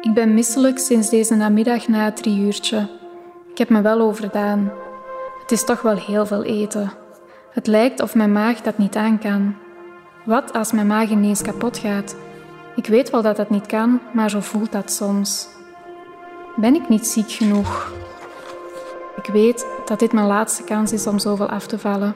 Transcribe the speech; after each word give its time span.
Ik 0.00 0.14
ben 0.14 0.34
misselijk 0.34 0.78
sinds 0.78 1.10
deze 1.10 1.34
namiddag 1.34 1.88
na 1.88 2.04
het 2.04 2.26
uurtje. 2.26 2.88
Ik 3.50 3.58
heb 3.58 3.68
me 3.68 3.80
wel 3.80 4.00
overdaan. 4.00 4.72
Het 5.40 5.50
is 5.52 5.64
toch 5.64 5.82
wel 5.82 5.96
heel 5.96 6.26
veel 6.26 6.42
eten. 6.42 6.92
Het 7.50 7.66
lijkt 7.66 8.00
of 8.00 8.14
mijn 8.14 8.32
maag 8.32 8.60
dat 8.60 8.78
niet 8.78 8.96
aan 8.96 9.18
kan. 9.18 9.54
Wat 10.24 10.52
als 10.52 10.72
mijn 10.72 10.86
maag 10.86 11.08
ineens 11.10 11.42
kapot 11.42 11.78
gaat? 11.78 12.16
Ik 12.76 12.86
weet 12.86 13.10
wel 13.10 13.22
dat 13.22 13.36
dat 13.36 13.50
niet 13.50 13.66
kan, 13.66 14.00
maar 14.12 14.30
zo 14.30 14.40
voelt 14.40 14.72
dat 14.72 14.92
soms. 14.92 15.48
Ben 16.56 16.74
ik 16.74 16.88
niet 16.88 17.06
ziek 17.06 17.30
genoeg? 17.30 17.92
Ik 19.16 19.32
weet 19.32 19.66
dat 19.84 19.98
dit 19.98 20.12
mijn 20.12 20.26
laatste 20.26 20.64
kans 20.64 20.92
is 20.92 21.06
om 21.06 21.18
zoveel 21.18 21.48
af 21.48 21.66
te 21.66 21.78
vallen. 21.78 22.14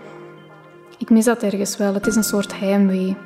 Ik 0.98 1.11
mis 1.11 1.25
dat 1.25 1.43
ergens 1.43 1.77
wel, 1.77 1.95
het 1.95 2.07
is 2.07 2.16
een 2.16 2.25
soort 2.25 2.59
heimwee. 2.59 3.16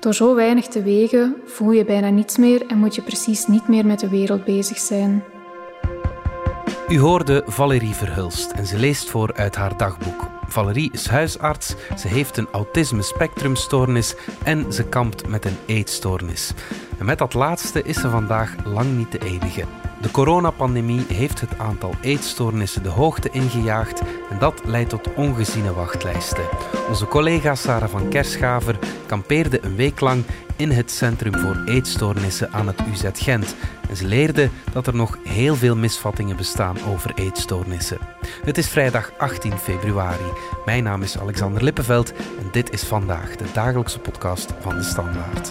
Door 0.00 0.14
zo 0.14 0.34
weinig 0.34 0.66
te 0.66 0.82
wegen 0.82 1.36
voel 1.44 1.70
je 1.70 1.84
bijna 1.84 2.08
niets 2.08 2.36
meer 2.36 2.66
en 2.66 2.78
moet 2.78 2.94
je 2.94 3.02
precies 3.02 3.46
niet 3.46 3.68
meer 3.68 3.86
met 3.86 4.00
de 4.00 4.08
wereld 4.08 4.44
bezig 4.44 4.78
zijn. 4.78 5.24
U 6.88 6.98
hoorde 6.98 7.42
Valerie 7.46 7.94
Verhulst 7.94 8.50
en 8.50 8.66
ze 8.66 8.78
leest 8.78 9.10
voor 9.10 9.34
uit 9.34 9.56
haar 9.56 9.76
dagboek. 9.76 10.26
Valerie 10.46 10.92
is 10.92 11.06
huisarts, 11.06 11.74
ze 11.96 12.08
heeft 12.08 12.36
een 12.36 12.48
autisme-spectrumstoornis 12.52 14.14
en 14.44 14.72
ze 14.72 14.84
kampt 14.84 15.28
met 15.28 15.44
een 15.44 15.56
eetstoornis. 15.66 16.52
En 16.98 17.04
met 17.04 17.18
dat 17.18 17.34
laatste 17.34 17.82
is 17.82 18.00
ze 18.00 18.10
vandaag 18.10 18.54
lang 18.64 18.96
niet 18.96 19.12
de 19.12 19.18
enige. 19.18 19.64
De 20.00 20.10
coronapandemie 20.10 21.04
heeft 21.08 21.40
het 21.40 21.58
aantal 21.58 21.94
eetstoornissen 22.00 22.82
de 22.82 22.88
hoogte 22.88 23.30
ingejaagd 23.30 24.00
en 24.30 24.38
dat 24.38 24.60
leidt 24.64 24.90
tot 24.90 25.14
ongeziene 25.14 25.72
wachtlijsten. 25.72 26.44
Onze 26.88 27.06
collega 27.06 27.54
Sarah 27.54 27.88
van 27.88 28.08
Kerschaver 28.08 28.78
kampeerde 29.06 29.64
een 29.64 29.76
week 29.76 30.00
lang 30.00 30.24
in 30.56 30.70
het 30.70 30.90
Centrum 30.90 31.38
voor 31.38 31.62
Eetstoornissen 31.64 32.52
aan 32.52 32.66
het 32.66 32.80
UZ 32.92 33.04
Gent. 33.12 33.54
En 33.88 33.96
ze 33.96 34.06
leerde 34.06 34.50
dat 34.72 34.86
er 34.86 34.94
nog 34.94 35.18
heel 35.24 35.56
veel 35.56 35.76
misvattingen 35.76 36.36
bestaan 36.36 36.76
over 36.88 37.12
eetstoornissen. 37.14 37.98
Het 38.44 38.58
is 38.58 38.68
vrijdag 38.68 39.12
18 39.18 39.58
februari. 39.58 40.32
Mijn 40.64 40.84
naam 40.84 41.02
is 41.02 41.18
Alexander 41.18 41.62
Lippenveld 41.62 42.12
en 42.12 42.48
dit 42.52 42.72
is 42.72 42.82
vandaag 42.82 43.36
de 43.36 43.46
dagelijkse 43.52 43.98
podcast 43.98 44.52
van 44.60 44.76
de 44.76 44.82
Standaard. 44.82 45.50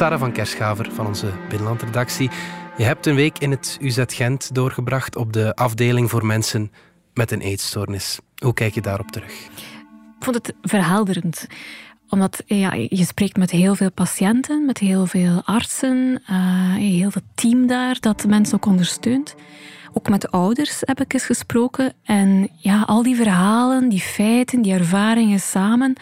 Sarah 0.00 0.18
van 0.18 0.32
Kerschaver 0.32 0.92
van 0.92 1.06
onze 1.06 1.32
Binnenlandredactie. 1.48 2.30
Je 2.76 2.84
hebt 2.84 3.06
een 3.06 3.14
week 3.14 3.38
in 3.38 3.50
het 3.50 3.78
UZ 3.80 4.02
Gent 4.06 4.54
doorgebracht 4.54 5.16
op 5.16 5.32
de 5.32 5.54
afdeling 5.54 6.10
voor 6.10 6.26
mensen 6.26 6.72
met 7.14 7.30
een 7.30 7.40
eetstoornis. 7.40 8.20
Hoe 8.34 8.54
kijk 8.54 8.74
je 8.74 8.80
daarop 8.80 9.10
terug? 9.10 9.32
Ik 9.32 10.24
vond 10.24 10.36
het 10.36 10.54
verhelderend 10.62 11.46
omdat 12.08 12.42
ja, 12.46 12.72
je 12.74 13.04
spreekt 13.04 13.36
met 13.36 13.50
heel 13.50 13.74
veel 13.74 13.90
patiënten, 13.90 14.64
met 14.66 14.78
heel 14.78 15.06
veel 15.06 15.42
artsen, 15.44 16.22
uh, 16.30 16.74
heel 16.74 17.10
veel 17.10 17.22
team 17.34 17.66
daar 17.66 17.96
dat 18.00 18.26
mensen 18.26 18.54
ook 18.54 18.66
ondersteunt. 18.66 19.34
Ook 19.92 20.08
met 20.08 20.20
de 20.20 20.30
ouders 20.30 20.80
heb 20.80 21.00
ik 21.00 21.12
eens 21.12 21.24
gesproken. 21.24 21.92
En 22.02 22.48
ja, 22.56 22.82
al 22.82 23.02
die 23.02 23.16
verhalen, 23.16 23.88
die 23.88 24.00
feiten, 24.00 24.62
die 24.62 24.72
ervaringen 24.72 25.40
samen, 25.40 25.96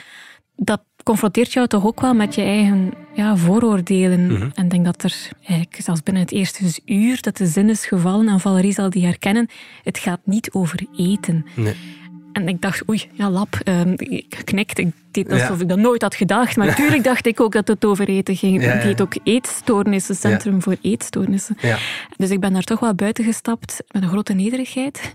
dat 0.56 0.80
confronteert 1.08 1.52
jou 1.52 1.66
toch 1.66 1.86
ook 1.86 2.00
wel 2.00 2.14
met 2.14 2.34
je 2.34 2.42
eigen 2.42 2.92
ja, 3.14 3.36
vooroordelen. 3.36 4.26
Mhm. 4.26 4.48
En 4.54 4.64
ik 4.64 4.70
denk 4.70 4.84
dat 4.84 5.02
er 5.02 5.28
eigenlijk 5.44 5.80
zelfs 5.82 6.02
binnen 6.02 6.22
het 6.22 6.32
eerste 6.32 6.80
uur 6.84 7.22
dat 7.22 7.36
de 7.36 7.46
zin 7.46 7.68
is 7.68 7.86
gevallen, 7.86 8.28
en 8.28 8.40
Valerie 8.40 8.72
zal 8.72 8.90
die 8.90 9.04
herkennen, 9.04 9.48
het 9.82 9.98
gaat 9.98 10.20
niet 10.24 10.52
over 10.52 10.86
eten. 10.96 11.46
Nee. 11.54 11.74
En 12.38 12.48
ik 12.48 12.62
dacht, 12.62 12.88
oei, 12.88 13.10
ja, 13.12 13.30
lap. 13.30 13.58
Um, 13.64 13.94
ik 13.96 14.40
knikte, 14.44 14.82
ik 14.82 14.92
deed 15.10 15.32
alsof 15.32 15.60
ik 15.60 15.68
dat 15.68 15.78
nooit 15.78 16.02
had 16.02 16.14
gedacht. 16.14 16.56
Maar 16.56 16.66
natuurlijk 16.76 17.04
dacht 17.04 17.26
ik 17.26 17.40
ook 17.40 17.52
dat 17.52 17.68
het 17.68 17.84
over 17.84 18.08
eten 18.08 18.36
ging. 18.36 18.62
Het 18.62 18.82
heet 18.82 19.00
ook 19.00 19.14
eetstoornissen, 19.22 20.16
Centrum 20.16 20.62
voor 20.62 20.76
Eetstoornissen. 20.80 21.56
Dus 22.16 22.30
ik 22.30 22.40
ben 22.40 22.52
daar 22.52 22.62
toch 22.62 22.80
wel 22.80 22.94
buiten 22.94 23.24
gestapt 23.24 23.82
met 23.90 24.02
een 24.02 24.08
grote 24.08 24.32
nederigheid. 24.32 25.14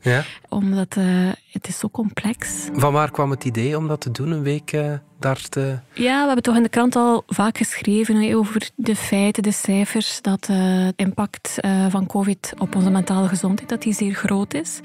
Omdat 0.50 0.95
uh, 0.97 1.06
het 1.51 1.67
is 1.67 1.79
zo 1.79 1.89
complex. 1.89 2.67
Van 2.73 2.94
waar 2.94 3.11
kwam 3.11 3.31
het 3.31 3.44
idee 3.44 3.78
om 3.78 3.88
dat 3.88 4.01
te 4.01 4.11
doen, 4.11 4.31
een 4.31 4.44
week 4.44 4.73
uh, 4.73 4.94
daar 5.19 5.41
te... 5.50 5.78
Ja, 5.94 6.19
we 6.19 6.25
hebben 6.25 6.44
toch 6.44 6.55
in 6.55 6.63
de 6.63 6.69
krant 6.69 6.95
al 6.95 7.23
vaak 7.28 7.57
geschreven 7.57 8.35
over 8.35 8.69
de 8.75 8.95
feiten, 8.95 9.44
de 9.44 9.51
cijfers, 9.51 10.22
dat 10.22 10.47
uh, 10.51 10.85
het 10.85 10.95
impact 10.95 11.57
van 11.90 12.07
COVID 12.07 12.53
op 12.57 12.75
onze 12.75 12.90
mentale 12.90 13.28
gezondheid 13.28 13.69
dat 13.69 13.81
die 13.81 13.94
zeer 13.94 14.13
groot 14.13 14.53
is. 14.53 14.79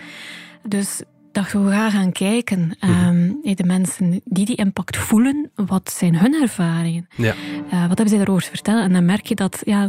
Dus 0.62 1.02
dat 1.42 1.52
we 1.52 1.70
gaan 1.70 1.90
gaan 1.90 2.12
kijken. 2.12 2.76
Um, 2.80 3.38
de 3.42 3.64
mensen 3.64 4.20
die 4.24 4.46
die 4.46 4.56
impact 4.56 4.96
voelen, 4.96 5.50
wat 5.54 5.90
zijn 5.90 6.18
hun 6.18 6.34
ervaringen? 6.34 7.08
Ja. 7.16 7.34
Uh, 7.72 7.80
wat 7.80 7.98
hebben 7.98 8.08
zij 8.08 8.18
erover 8.18 8.42
te 8.42 8.48
vertellen? 8.48 8.82
En 8.82 8.92
dan 8.92 9.04
merk 9.04 9.26
je 9.26 9.34
dat, 9.34 9.62
ja, 9.64 9.88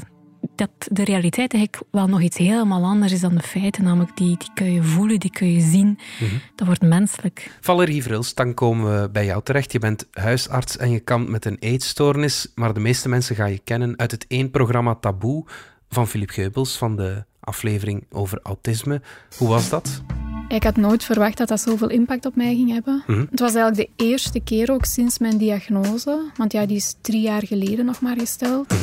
dat 0.56 0.70
de 0.92 1.04
realiteit 1.04 1.54
eigenlijk 1.54 1.84
wel 1.92 2.08
nog 2.08 2.22
iets 2.22 2.38
helemaal 2.38 2.84
anders 2.84 3.12
is 3.12 3.20
dan 3.20 3.36
de 3.36 3.42
feiten. 3.42 3.84
Namelijk, 3.84 4.18
die, 4.18 4.38
die 4.38 4.50
kun 4.54 4.74
je 4.74 4.84
voelen, 4.84 5.20
die 5.20 5.32
kun 5.32 5.52
je 5.52 5.60
zien. 5.60 6.00
Mhm. 6.20 6.34
Dat 6.56 6.68
wordt 6.68 6.82
menselijk. 6.82 7.58
Valerie 7.62 8.04
Vrils, 8.04 8.34
dan 8.34 8.54
komen 8.54 9.02
we 9.02 9.10
bij 9.10 9.26
jou 9.26 9.44
terecht. 9.44 9.72
Je 9.72 9.80
bent 9.80 10.08
huisarts 10.12 10.78
en 10.78 10.92
je 10.92 11.00
kampt 11.00 11.30
met 11.30 11.46
een 11.46 11.58
eetstoornis. 11.60 12.52
Maar 12.56 12.74
de 12.74 12.80
meeste 12.80 13.10
mensen 13.10 13.36
gaan 13.36 13.52
je 13.52 13.62
kennen 13.64 13.98
uit 13.98 14.12
het 14.12 14.26
één 14.28 14.52
programma 14.52 14.96
Taboe 14.96 15.46
van 15.90 16.08
Philip 16.08 16.30
Geubels, 16.30 16.78
van 16.78 16.96
de 16.96 17.24
aflevering 17.40 18.06
over 18.12 18.40
autisme. 18.44 19.02
Hoe 19.38 19.48
was 19.48 19.70
dat? 19.70 20.02
Ik 20.50 20.64
had 20.64 20.76
nooit 20.76 21.04
verwacht 21.04 21.38
dat 21.38 21.48
dat 21.48 21.62
zoveel 21.62 21.90
impact 21.90 22.26
op 22.26 22.36
mij 22.36 22.56
ging 22.56 22.72
hebben. 22.72 23.04
Mhm. 23.08 23.26
Het 23.30 23.40
was 23.40 23.54
eigenlijk 23.54 23.96
de 23.98 24.06
eerste 24.06 24.40
keer 24.40 24.72
ook 24.72 24.86
sinds 24.86 25.20
mijn 25.20 25.38
diagnose, 25.38 26.22
want 26.36 26.52
ja, 26.52 26.66
die 26.66 26.76
is 26.76 26.96
drie 27.02 27.22
jaar 27.22 27.46
geleden 27.46 27.86
nog 27.86 28.02
maar 28.02 28.20
gesteld, 28.20 28.70
mhm. 28.70 28.82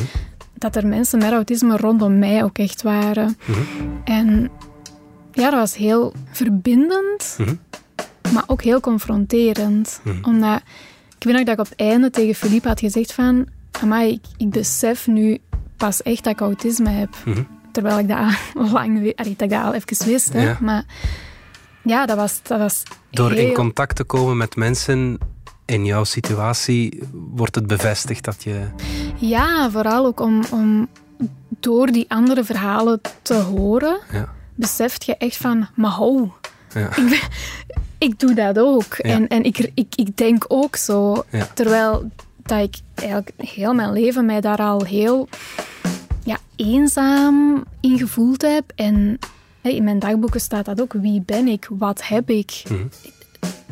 dat 0.53 0.75
er 0.75 0.87
mensen 0.87 1.19
met 1.19 1.31
autisme 1.31 1.77
rondom 1.77 2.19
mij 2.19 2.43
ook 2.43 2.57
echt 2.57 2.81
waren. 2.81 3.37
Mhm. 3.45 3.59
En 4.03 4.49
ja, 5.31 5.49
dat 5.49 5.59
was 5.59 5.75
heel 5.75 6.13
verbindend, 6.31 7.37
maar 8.33 8.43
ook 8.47 8.61
heel 8.61 8.79
confronterend. 8.79 10.01
Omdat, 10.21 10.61
ik 11.17 11.23
weet 11.23 11.35
nog 11.35 11.43
dat 11.43 11.53
ik 11.53 11.59
op 11.59 11.69
het 11.69 11.79
einde 11.79 12.09
tegen 12.09 12.35
Philippe 12.35 12.67
had 12.67 12.79
gezegd 12.79 13.13
van, 13.13 13.47
amai, 13.81 14.11
ik, 14.11 14.21
ik 14.37 14.49
besef 14.49 15.07
nu 15.07 15.37
pas 15.77 16.01
echt 16.01 16.23
dat 16.23 16.33
ik 16.33 16.39
autisme 16.39 16.89
heb. 16.89 17.15
Terwijl 17.71 17.99
ik 17.99 18.07
dat 18.07 18.17
al 18.55 18.71
lang, 18.71 19.15
dat 19.15 19.25
ik 19.25 19.39
dat 19.39 19.51
al 19.51 19.73
even 19.73 20.05
wist. 20.05 20.33
Hè. 20.33 20.53
Maar 20.59 20.85
ja, 21.87 22.05
dat 22.05 22.17
was, 22.17 22.39
dat 22.43 22.59
was 22.59 22.83
Door 23.11 23.33
in 23.33 23.53
contact 23.53 23.95
te 23.95 24.03
komen 24.03 24.37
met 24.37 24.55
mensen 24.55 25.17
in 25.65 25.85
jouw 25.85 26.03
situatie, 26.03 26.99
wordt 27.11 27.55
het 27.55 27.67
bevestigd 27.67 28.23
dat 28.23 28.43
je... 28.43 28.67
Ja, 29.15 29.71
vooral 29.71 30.05
ook 30.05 30.19
om, 30.19 30.43
om 30.51 30.87
door 31.59 31.87
die 31.87 32.05
andere 32.07 32.43
verhalen 32.43 33.01
te 33.21 33.33
horen, 33.33 33.99
ja. 34.11 34.33
beseft 34.55 35.05
je 35.05 35.17
echt 35.17 35.37
van, 35.37 35.67
maar 35.75 35.91
ho, 35.91 36.33
ja. 36.73 36.95
ik, 36.97 37.27
ik, 37.97 38.19
doe 38.19 38.33
dat 38.33 38.59
ook. 38.59 38.93
En, 38.93 39.27
en 39.27 39.43
ik, 39.43 39.71
ik, 39.73 39.93
ik 39.95 40.17
denk 40.17 40.45
ook 40.47 40.75
zo. 40.75 41.23
Terwijl 41.53 42.11
dat 42.35 42.61
ik 42.61 42.75
eigenlijk 42.95 43.31
heel 43.37 43.73
mijn 43.73 43.93
leven 43.93 44.25
mij 44.25 44.41
daar 44.41 44.57
al 44.57 44.83
heel 44.83 45.27
ja, 46.23 46.37
eenzaam 46.55 47.63
in 47.81 47.97
gevoeld 47.97 48.41
heb. 48.41 48.71
En 48.75 49.19
in 49.75 49.83
mijn 49.83 49.99
dagboeken 49.99 50.41
staat 50.41 50.65
dat 50.65 50.81
ook. 50.81 50.93
Wie 50.93 51.23
ben 51.25 51.47
ik? 51.47 51.67
Wat 51.69 52.07
heb 52.07 52.29
ik? 52.29 52.63
Mhm. 52.69 52.87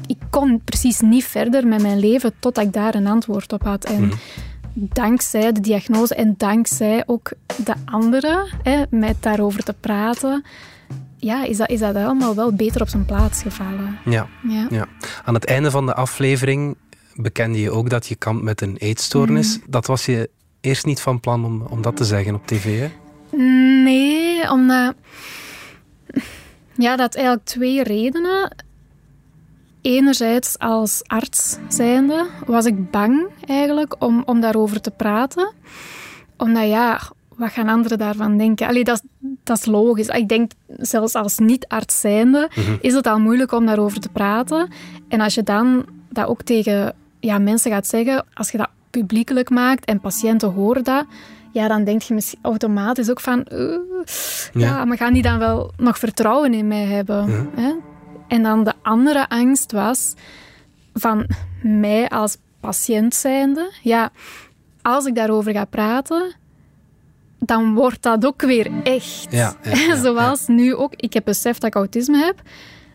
Ik 0.07 0.17
kon 0.29 0.61
precies 0.63 0.99
niet 0.99 1.25
verder 1.25 1.67
met 1.67 1.81
mijn 1.81 1.99
leven 1.99 2.33
totdat 2.39 2.63
ik 2.63 2.73
daar 2.73 2.95
een 2.95 3.07
antwoord 3.07 3.53
op 3.53 3.63
had. 3.63 3.85
En 3.85 4.05
mhm. 4.05 4.15
dankzij 4.73 5.51
de 5.51 5.59
diagnose 5.59 6.15
en 6.15 6.35
dankzij 6.37 7.03
ook 7.05 7.31
de 7.63 7.73
anderen, 7.85 8.47
hè, 8.63 8.83
met 8.89 9.15
daarover 9.19 9.63
te 9.63 9.75
praten, 9.79 10.43
ja, 11.17 11.43
is, 11.43 11.57
dat, 11.57 11.69
is 11.69 11.79
dat 11.79 11.95
allemaal 11.95 12.35
wel 12.35 12.53
beter 12.53 12.81
op 12.81 12.89
zijn 12.89 13.05
plaats 13.05 13.41
gevallen. 13.41 13.97
Ja, 14.05 14.27
ja. 14.47 14.67
ja. 14.69 14.87
Aan 15.23 15.33
het 15.33 15.45
einde 15.45 15.71
van 15.71 15.85
de 15.85 15.93
aflevering 15.93 16.77
bekende 17.15 17.61
je 17.61 17.71
ook 17.71 17.89
dat 17.89 18.07
je 18.07 18.15
kampt 18.15 18.43
met 18.43 18.61
een 18.61 18.77
eetstoornis. 18.77 19.57
Mhm. 19.57 19.71
Dat 19.71 19.85
was 19.85 20.05
je 20.05 20.29
eerst 20.61 20.85
niet 20.85 20.99
van 20.99 21.19
plan 21.19 21.45
om, 21.45 21.61
om 21.61 21.81
dat 21.81 21.97
te 21.97 22.05
zeggen 22.05 22.35
op 22.35 22.47
tv, 22.47 22.79
hè? 22.79 22.91
Nee, 23.83 24.51
omdat 24.51 24.95
ja, 26.85 26.95
dat 26.95 27.15
eigenlijk 27.15 27.45
twee 27.45 27.83
redenen. 27.83 28.55
Enerzijds 29.81 30.59
als 30.59 31.01
arts 31.03 31.57
zijnde 31.67 32.27
was 32.45 32.65
ik 32.65 32.91
bang 32.91 33.27
eigenlijk 33.47 33.95
om, 34.03 34.23
om 34.25 34.39
daarover 34.41 34.81
te 34.81 34.91
praten. 34.91 35.53
Omdat 36.37 36.67
ja, 36.67 36.99
wat 37.35 37.51
gaan 37.51 37.67
anderen 37.67 37.97
daarvan 37.97 38.37
denken? 38.37 38.67
Allee, 38.67 38.83
dat, 38.83 39.03
dat 39.43 39.57
is 39.57 39.65
logisch. 39.65 40.07
Ik 40.07 40.29
denk, 40.29 40.51
zelfs 40.67 41.13
als 41.13 41.37
niet-arts 41.37 41.99
zijnde, 41.99 42.49
mhm. 42.55 42.75
is 42.81 42.93
het 42.93 43.07
al 43.07 43.19
moeilijk 43.19 43.51
om 43.51 43.65
daarover 43.65 43.99
te 43.99 44.09
praten. 44.09 44.69
En 45.07 45.21
als 45.21 45.33
je 45.33 45.43
dan 45.43 45.85
dat 46.09 46.27
ook 46.27 46.41
tegen 46.41 46.95
ja, 47.19 47.37
mensen 47.37 47.71
gaat 47.71 47.87
zeggen, 47.87 48.25
als 48.33 48.51
je 48.51 48.57
dat 48.57 48.69
publiekelijk 48.89 49.49
maakt 49.49 49.85
en 49.85 49.99
patiënten 49.99 50.51
horen 50.51 50.83
dat, 50.83 51.05
ja, 51.55 51.67
dan 51.67 51.83
denk 51.83 52.01
je 52.01 52.13
misschien 52.13 52.39
automatisch 52.41 53.09
ook 53.09 53.19
van, 53.19 53.45
uh, 53.51 53.77
ja. 54.53 54.85
maar 54.85 54.97
gaan 54.97 55.13
die 55.13 55.21
dan 55.21 55.39
wel 55.39 55.71
nog 55.77 55.99
vertrouwen 55.99 56.53
in 56.53 56.67
mij 56.67 56.85
hebben? 56.85 57.49
Hè? 57.55 57.73
En 58.27 58.43
dan 58.43 58.63
de 58.63 58.73
andere 58.81 59.29
angst 59.29 59.71
was 59.71 60.13
van 60.93 61.27
mij 61.63 62.09
als 62.09 62.37
patiënt 62.59 63.15
zijnde. 63.15 63.71
Ja, 63.81 64.11
als 64.81 65.05
ik 65.05 65.15
daarover 65.15 65.51
ga 65.51 65.65
praten, 65.65 66.35
dan 67.39 67.73
wordt 67.73 68.01
dat 68.01 68.25
ook 68.25 68.41
weer 68.41 68.71
echt. 68.83 69.27
Ja, 69.29 69.55
Zoals 70.03 70.47
nu 70.47 70.75
ook, 70.75 70.93
ik 70.95 71.13
heb 71.13 71.25
beseft 71.25 71.61
dat 71.61 71.69
ik 71.69 71.75
autisme 71.75 72.17
heb. 72.17 72.41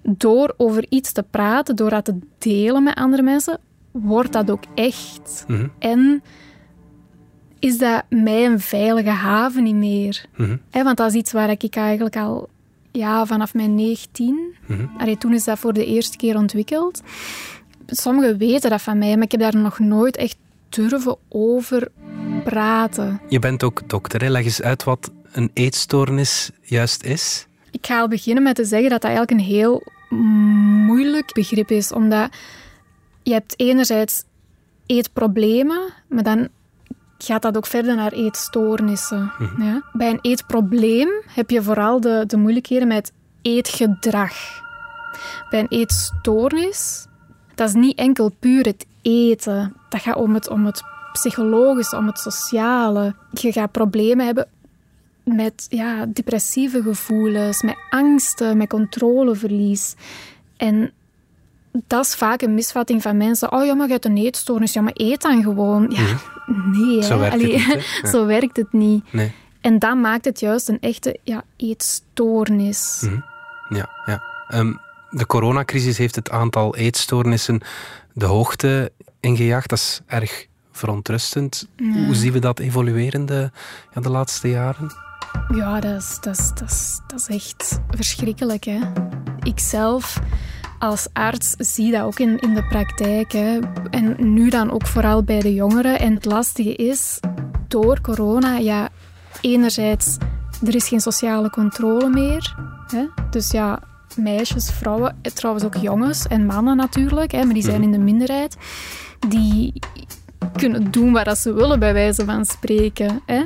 Door 0.02 0.54
over 0.56 0.86
iets 0.88 1.12
te 1.12 1.24
praten, 1.30 1.76
door 1.76 1.90
dat 1.90 2.04
te 2.04 2.18
delen 2.38 2.82
met 2.82 2.94
andere 2.94 3.22
mensen, 3.22 3.58
wordt 3.90 4.32
dat 4.32 4.50
ook 4.50 4.64
echt. 4.74 5.44
Mhm. 5.46 5.66
En 5.78 6.22
is 7.60 7.78
dat 7.78 8.04
mij 8.08 8.46
een 8.46 8.60
veilige 8.60 9.10
haven 9.10 9.62
niet 9.62 9.74
meer. 9.74 10.24
Mm 10.36 10.60
want 10.70 10.96
dat 10.96 11.10
is 11.10 11.14
iets 11.14 11.32
waar 11.32 11.50
ik 11.50 11.76
eigenlijk 11.76 12.16
al 12.16 12.48
ja, 12.92 13.26
vanaf 13.26 13.54
mijn 13.54 13.74
19, 13.74 14.54
mm 14.66 15.18
toen 15.18 15.34
is 15.34 15.44
dat 15.44 15.58
voor 15.58 15.72
de 15.72 15.86
eerste 15.86 16.16
keer 16.16 16.36
ontwikkeld. 16.36 17.02
Sommigen 17.86 18.38
weten 18.38 18.70
dat 18.70 18.82
van 18.82 18.98
mij, 18.98 19.14
maar 19.14 19.24
ik 19.24 19.30
heb 19.30 19.40
daar 19.40 19.56
nog 19.56 19.78
nooit 19.78 20.16
echt 20.16 20.36
durven 20.68 21.16
over 21.28 21.90
praten. 22.44 23.20
Je 23.28 23.38
bent 23.38 23.62
ook 23.62 23.88
dokter, 23.88 24.22
hè? 24.22 24.28
leg 24.28 24.44
eens 24.44 24.62
uit 24.62 24.84
wat 24.84 25.10
een 25.32 25.50
eetstoornis 25.54 26.50
juist 26.62 27.02
is. 27.02 27.46
Ik 27.70 27.86
ga 27.86 28.00
al 28.00 28.08
beginnen 28.08 28.42
met 28.42 28.54
te 28.54 28.64
zeggen 28.64 28.90
dat 28.90 29.02
dat 29.02 29.10
eigenlijk 29.10 29.40
een 29.40 29.46
heel 29.46 29.82
moeilijk 30.86 31.32
begrip 31.32 31.70
is, 31.70 31.92
omdat 31.92 32.36
je 33.22 33.32
hebt 33.32 33.60
enerzijds 33.60 34.24
eetproblemen, 34.86 35.92
maar 36.08 36.22
dan 36.22 36.48
gaat 37.24 37.42
dat 37.42 37.56
ook 37.56 37.66
verder 37.66 37.96
naar 37.96 38.12
eetstoornissen. 38.12 39.32
Mhm. 39.38 39.62
ja? 39.62 39.82
Bij 39.92 40.10
een 40.10 40.18
eetprobleem 40.20 41.08
heb 41.26 41.50
je 41.50 41.62
vooral 41.62 42.00
de, 42.00 42.24
de 42.26 42.36
moeilijkheden 42.36 42.88
met 42.88 43.12
eetgedrag. 43.42 44.32
Bij 45.50 45.60
een 45.60 45.68
eetstoornis, 45.68 47.06
dat 47.54 47.68
is 47.68 47.74
niet 47.74 47.98
enkel 47.98 48.30
puur 48.38 48.64
het 48.64 48.86
eten. 49.02 49.76
Dat 49.88 50.00
gaat 50.00 50.16
om 50.16 50.34
het, 50.34 50.48
om 50.48 50.66
het 50.66 50.82
psychologische, 51.12 51.96
om 51.96 52.06
het 52.06 52.18
sociale. 52.18 53.14
Je 53.30 53.52
gaat 53.52 53.72
problemen 53.72 54.26
hebben 54.26 54.48
met 55.24 55.66
ja, 55.68 56.06
depressieve 56.06 56.82
gevoelens, 56.82 57.62
met 57.62 57.76
angsten, 57.90 58.56
met 58.56 58.68
controleverlies. 58.68 59.94
En 60.56 60.92
dat 61.72 62.04
is 62.04 62.14
vaak 62.14 62.42
een 62.42 62.54
misvatting 62.54 63.02
van 63.02 63.16
mensen. 63.16 63.52
Oh 63.52 63.64
ja, 63.64 63.74
maar 63.74 63.86
je 63.86 63.92
hebt 63.92 64.04
een 64.04 64.16
eetstoornis. 64.16 64.72
Ja, 64.72 64.80
maar 64.80 64.92
eet 64.94 65.22
dan 65.22 65.42
gewoon. 65.42 65.86
Ja, 65.90 66.18
nee. 66.46 67.02
Zo 67.02 67.18
werkt, 67.18 67.42
het 67.42 67.66
niet, 67.66 68.00
Zo 68.12 68.26
werkt 68.26 68.56
het 68.56 68.72
niet. 68.72 69.12
Nee. 69.12 69.32
En 69.60 69.78
dat 69.78 69.96
maakt 69.96 70.24
het 70.24 70.40
juist 70.40 70.68
een 70.68 70.80
echte 70.80 71.18
ja, 71.22 71.44
eetstoornis. 71.56 73.02
Mhm. 73.04 73.20
Ja, 73.76 73.88
ja. 74.06 74.22
Um, 74.54 74.80
de 75.10 75.26
coronacrisis 75.26 75.98
heeft 75.98 76.14
het 76.14 76.30
aantal 76.30 76.76
eetstoornissen 76.76 77.60
de 78.12 78.24
hoogte 78.24 78.92
ingejaagd. 79.20 79.68
Dat 79.68 79.78
is 79.78 80.00
erg 80.06 80.46
verontrustend. 80.72 81.68
Hoe 82.06 82.14
zien 82.14 82.32
we 82.32 82.38
dat 82.38 82.58
evolueren 82.58 83.26
de, 83.26 83.50
ja, 83.94 84.00
de 84.00 84.10
laatste 84.10 84.48
jaren? 84.48 84.92
Ja, 85.54 85.80
dat 85.80 86.00
is, 86.00 86.18
dat, 86.20 86.38
is, 86.38 86.52
dat, 86.54 86.70
is, 86.70 87.00
dat 87.06 87.20
is 87.20 87.28
echt 87.28 87.80
verschrikkelijk. 87.90 88.64
Hè? 88.64 88.78
Ik 89.42 89.58
zelf 89.58 90.20
als 90.80 91.08
arts 91.12 91.54
zie 91.58 91.92
dat 91.92 92.02
ook 92.02 92.18
in, 92.18 92.38
in 92.38 92.54
de 92.54 92.64
praktijk. 92.64 93.32
Hè. 93.32 93.58
En 93.90 94.16
nu 94.18 94.50
dan 94.50 94.70
ook 94.70 94.86
vooral 94.86 95.22
bij 95.22 95.40
de 95.40 95.54
jongeren. 95.54 95.98
En 95.98 96.14
het 96.14 96.24
lastige 96.24 96.74
is, 96.74 97.20
door 97.68 98.00
corona, 98.00 98.56
ja, 98.56 98.88
enerzijds, 99.40 100.16
er 100.66 100.74
is 100.74 100.88
geen 100.88 101.00
sociale 101.00 101.50
controle 101.50 102.08
meer. 102.08 102.56
Hè. 102.86 103.06
Dus 103.30 103.50
ja, 103.50 103.82
meisjes, 104.16 104.70
vrouwen, 104.70 105.16
trouwens 105.34 105.64
ook 105.64 105.76
jongens 105.76 106.26
en 106.26 106.46
mannen 106.46 106.76
natuurlijk, 106.76 107.32
hè, 107.32 107.44
maar 107.44 107.54
die 107.54 107.62
zijn 107.62 107.80
mhm. 107.80 107.84
in 107.84 107.92
de 107.92 107.98
minderheid, 107.98 108.56
die 109.28 109.72
kunnen 110.56 110.90
doen 110.90 111.12
wat 111.12 111.38
ze 111.38 111.52
willen, 111.52 111.78
bij 111.78 111.92
wijze 111.92 112.24
van 112.24 112.44
spreken. 112.44 113.20
Hè. 113.26 113.42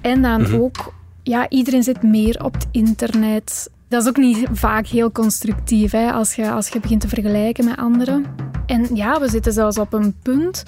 En 0.00 0.22
dan 0.22 0.42
mhm. 0.42 0.60
ook, 0.60 0.94
ja, 1.22 1.48
iedereen 1.48 1.82
zit 1.82 2.02
meer 2.02 2.44
op 2.44 2.54
het 2.54 2.66
internet. 2.70 3.70
Dat 3.94 4.02
is 4.02 4.08
ook 4.08 4.16
niet 4.16 4.46
vaak 4.52 4.86
heel 4.86 5.12
constructief, 5.12 5.92
hè, 5.92 6.12
als, 6.12 6.34
je, 6.34 6.50
als 6.50 6.68
je 6.68 6.80
begint 6.80 7.00
te 7.00 7.08
vergelijken 7.08 7.64
met 7.64 7.76
anderen. 7.76 8.26
En 8.66 8.88
ja, 8.94 9.20
we 9.20 9.28
zitten 9.28 9.52
zelfs 9.52 9.78
op 9.78 9.92
een 9.92 10.14
punt. 10.22 10.62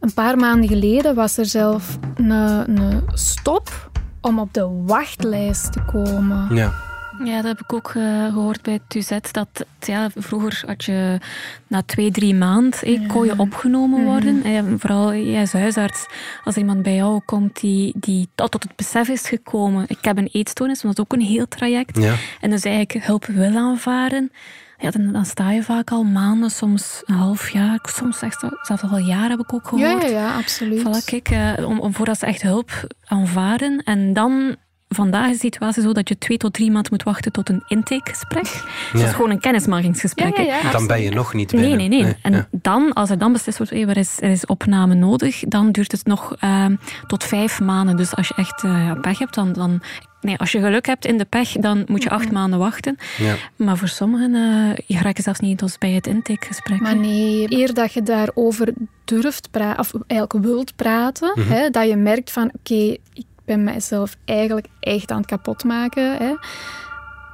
Een 0.00 0.12
paar 0.12 0.36
maanden 0.36 0.68
geleden 0.68 1.14
was 1.14 1.38
er 1.38 1.46
zelf 1.46 1.98
een, 2.14 2.30
een 2.30 3.02
stop 3.12 3.90
om 4.20 4.38
op 4.38 4.54
de 4.54 4.82
wachtlijst 4.86 5.72
te 5.72 5.82
komen. 5.84 6.54
Ja. 6.54 6.87
Ja, 7.24 7.36
dat 7.36 7.44
heb 7.44 7.60
ik 7.60 7.72
ook 7.72 7.92
uh, 7.94 8.26
gehoord 8.26 8.62
bij 8.62 8.72
het 8.72 8.94
UZ. 8.94 9.18
Dat, 9.30 9.66
ja, 9.80 10.08
vroeger 10.14 10.62
had 10.66 10.84
je 10.84 11.18
na 11.66 11.82
twee, 11.82 12.10
drie 12.10 12.34
maanden 12.34 12.80
eh, 12.80 13.08
kon 13.08 13.24
je 13.24 13.34
opgenomen 13.36 14.00
mhm. 14.00 14.08
worden. 14.08 14.34
Mm 14.34 14.76
vooral 14.78 15.14
jij 15.14 15.40
als 15.40 15.52
huisarts, 15.52 16.06
als 16.44 16.56
iemand 16.56 16.82
bij 16.82 16.94
jou 16.94 17.20
komt 17.24 17.60
die, 17.60 17.94
die 17.96 18.28
tot 18.34 18.52
het 18.52 18.76
besef 18.76 19.08
is 19.08 19.28
gekomen. 19.28 19.84
Ik 19.88 20.04
heb 20.04 20.18
een 20.18 20.28
eetstoornis, 20.32 20.80
dat 20.80 20.92
is 20.92 20.98
ook 20.98 21.12
een 21.12 21.20
heel 21.20 21.48
traject. 21.48 21.96
Ja. 21.98 22.14
En 22.40 22.50
dus 22.50 22.64
eigenlijk 22.64 23.06
hulp 23.06 23.26
wil 23.26 23.56
aanvaren. 23.56 24.30
Ja, 24.78 24.90
dan, 24.90 25.12
dan, 25.12 25.24
sta 25.24 25.50
je 25.50 25.62
vaak 25.62 25.90
al 25.90 26.02
maanden, 26.02 26.50
soms 26.50 27.02
een 27.04 27.14
half 27.14 27.50
jaar, 27.50 27.78
soms 27.82 28.22
echt, 28.22 28.44
zelfs 28.62 28.82
al 28.82 28.98
jaar 28.98 29.30
heb 29.30 29.40
ik 29.40 29.54
ook 29.54 29.68
gehoord. 29.68 30.02
Ja, 30.02 30.08
ja, 30.08 30.18
ja 30.18 30.36
absoluut. 30.36 30.80
Voilà, 30.80 31.04
kijk, 31.04 31.30
uh, 31.30 31.68
om, 31.68 31.80
om 31.80 31.94
voordat 31.94 32.18
ze 32.18 32.26
echt 32.26 32.42
hulp 32.42 32.70
aanvaren. 33.04 33.82
En 33.82 34.12
dan 34.12 34.56
Vandaag 34.88 35.26
is 35.26 35.32
de 35.32 35.38
situatie 35.38 35.82
zo 35.82 35.92
dat 35.92 36.08
je 36.08 36.18
twee 36.18 36.36
tot 36.36 36.52
drie 36.52 36.70
maanden 36.70 36.92
moet 36.92 37.02
wachten 37.02 37.32
tot 37.32 37.48
een 37.48 37.62
intakegesprek. 37.66 38.44
Ja. 38.44 38.98
Dat 38.98 39.02
is 39.02 39.14
gewoon 39.14 39.30
een 39.30 39.40
kennismakingsgesprek. 39.40 40.36
Ja, 40.36 40.70
dan 40.70 40.86
ben 40.86 41.02
je 41.02 41.10
nog 41.10 41.34
niet 41.34 41.50
binnen. 41.50 41.76
Nee, 41.76 41.88
nee, 41.88 42.02
nee. 42.02 42.16
en 42.22 42.48
dan, 42.50 42.92
als 42.92 43.10
er 43.10 43.18
dan 43.18 43.32
beslist 43.32 43.58
wordt, 43.58 43.72
er, 43.72 43.96
is, 43.96 44.16
er 44.20 44.30
is 44.30 44.46
opname 44.46 44.94
nodig, 44.94 45.40
dan 45.48 45.72
duurt 45.72 45.92
het 45.92 46.06
nog 46.06 46.36
uh, 46.44 46.66
tot 47.06 47.24
vijf 47.24 47.60
maanden. 47.60 47.96
Dus 47.96 48.16
als 48.16 48.28
je 48.28 48.34
echt 48.34 48.62
uh, 48.62 48.92
pech 49.00 49.18
hebt, 49.18 49.34
dan, 49.34 49.52
dan 49.52 49.82
Nee, 50.20 50.38
als 50.38 50.52
je 50.52 50.60
geluk 50.60 50.86
hebt 50.86 51.04
in 51.04 51.18
de 51.18 51.24
pech, 51.24 51.52
dan 51.52 51.84
moet 51.86 52.02
je 52.02 52.10
acht 52.10 52.32
maanden 52.32 52.58
wachten. 52.58 52.96
Ja. 53.18 53.34
Maar 53.56 53.76
voor 53.76 53.88
sommigen, 53.88 54.34
uh, 54.34 54.74
je 54.86 55.22
zelfs 55.22 55.40
niet 55.40 55.58
tot 55.58 55.78
bij 55.78 55.90
het 55.90 56.06
intakegesprek. 56.06 56.80
Maar 56.80 56.96
nee, 56.96 57.46
eer 57.48 57.74
dat 57.74 57.92
je 57.92 58.02
daarover 58.02 58.72
durft 59.04 59.50
praten, 59.50 59.78
of 59.78 59.92
eigenlijk 60.06 60.44
wilt 60.44 60.76
praten, 60.76 61.32
mhm. 61.34 61.48
hè, 61.52 61.70
dat 61.70 61.88
je 61.88 61.96
merkt 61.96 62.30
van, 62.30 62.50
oké, 62.58 62.96
ik 63.12 63.24
ben 63.48 63.64
mijzelf 63.64 64.16
eigenlijk 64.24 64.66
echt 64.80 65.10
aan 65.10 65.18
het 65.18 65.26
kapotmaken, 65.26 66.16
hè, 66.16 66.34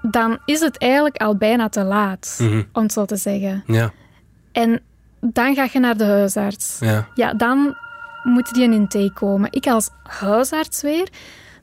dan 0.03 0.39
is 0.45 0.61
het 0.61 0.79
eigenlijk 0.79 1.17
al 1.17 1.37
bijna 1.37 1.69
te 1.69 1.85
laat, 1.85 2.39
mhm. 2.41 2.63
om 2.73 2.83
het 2.83 2.93
zo 2.93 3.05
te 3.05 3.17
zeggen. 3.17 3.65
Ja. 3.67 3.93
En 4.53 4.81
dan 5.21 5.55
ga 5.55 5.69
je 5.73 5.79
naar 5.79 5.97
de 5.97 6.05
huisarts. 6.05 6.77
Ja. 6.81 7.09
ja, 7.15 7.35
dan 7.35 7.77
moet 8.23 8.55
die 8.55 8.65
een 8.65 8.73
intake 8.73 9.13
komen. 9.13 9.53
Ik 9.53 9.67
als 9.67 9.91
huisarts 10.03 10.83
weer 10.83 11.09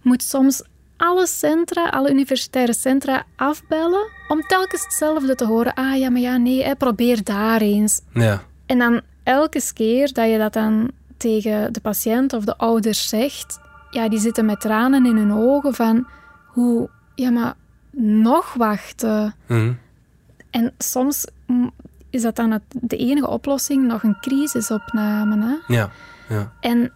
moet 0.02 0.24
soms 0.24 0.64
alle 0.98 1.28
centra, 1.28 1.90
alle 1.90 2.10
universitaire 2.10 2.74
centra 2.74 3.24
afbellen 3.36 4.10
om 4.28 4.42
telkens 4.42 4.84
hetzelfde 4.84 5.36
te 5.36 5.46
horen. 5.46 5.74
Ah 5.74 5.98
ja, 5.98 6.10
maar 6.10 6.22
ja, 6.22 6.38
nee, 6.38 6.64
hè, 6.64 6.76
probeer 6.76 7.24
daar 7.24 7.62
eens. 7.62 8.02
Ja. 8.14 8.42
En 8.66 8.78
dan 8.80 9.02
elke 9.24 9.62
keer 9.74 10.14
dat 10.14 10.30
je 10.30 10.38
dat 10.38 10.54
dan 10.54 10.92
tegen 11.18 11.74
de 11.74 11.80
patiënt 11.80 12.34
of 12.34 12.46
de 12.46 12.58
ouders 12.58 13.10
zegt, 13.10 13.60
ja, 13.92 14.10
die 14.10 14.20
zitten 14.20 14.46
met 14.46 14.62
tranen 14.62 15.06
in 15.06 15.18
hun 15.18 15.34
ogen 15.34 15.74
van 15.74 16.08
hoe, 16.46 16.90
ja, 17.16 17.30
maar 17.30 17.54
nog 17.92 18.54
wachten. 18.54 19.36
Mhm. 19.48 19.74
En 20.50 20.74
soms 20.78 21.26
is 22.10 22.22
dat 22.22 22.36
dan 22.36 22.52
het, 22.52 22.64
de 22.70 22.98
enige 22.98 23.28
oplossing, 23.28 23.88
nog 23.88 24.04
een 24.04 24.20
crisisopname. 24.20 25.46
Hè? 25.46 25.74
Ja, 25.76 25.90
ja. 26.30 26.52
En 26.60 26.92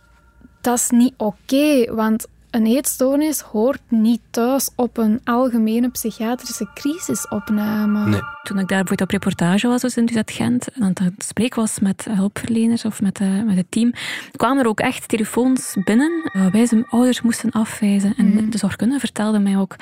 dat 0.62 0.78
is 0.78 0.90
niet 0.90 1.14
oké, 1.18 1.94
want 1.94 2.28
een 2.56 2.66
eetstoornis 2.66 3.40
hoort 3.42 3.82
niet 3.90 4.22
thuis 4.30 4.70
op 4.76 4.98
een 4.98 5.22
algemene 5.24 5.90
psychiatrische 5.90 6.68
crisisopname. 6.74 8.06
Nee. 8.06 8.22
Toen 8.44 8.60
ik 8.60 8.68
daar 8.68 8.92
op 9.02 9.10
reportage 9.10 9.68
was 9.68 9.82
dus 9.82 9.98
in 9.98 10.10
UZ 10.12 10.22
Gent, 10.26 10.72
en 10.72 10.84
het 10.84 11.02
gesprek 11.18 11.56
was 11.56 11.80
met 11.80 12.08
hulpverleners 12.10 12.86
of 12.86 13.02
met, 13.02 13.20
uh, 13.20 13.44
met 13.44 13.56
het 13.56 13.66
team, 13.70 13.94
kwamen 14.32 14.64
er 14.64 14.70
ook 14.70 14.80
echt 14.80 15.08
telefoons 15.08 15.76
binnen 15.84 16.30
uh, 16.34 16.46
wij 16.52 16.66
zijn 16.66 16.86
ouders 16.90 17.22
moesten 17.22 17.52
afwijzen. 17.52 18.14
En 18.18 18.26
mm. 18.26 18.50
de 18.50 18.58
zorgkundige 18.58 19.00
vertelde 19.00 19.40
mij 19.40 19.58
ook, 19.58 19.76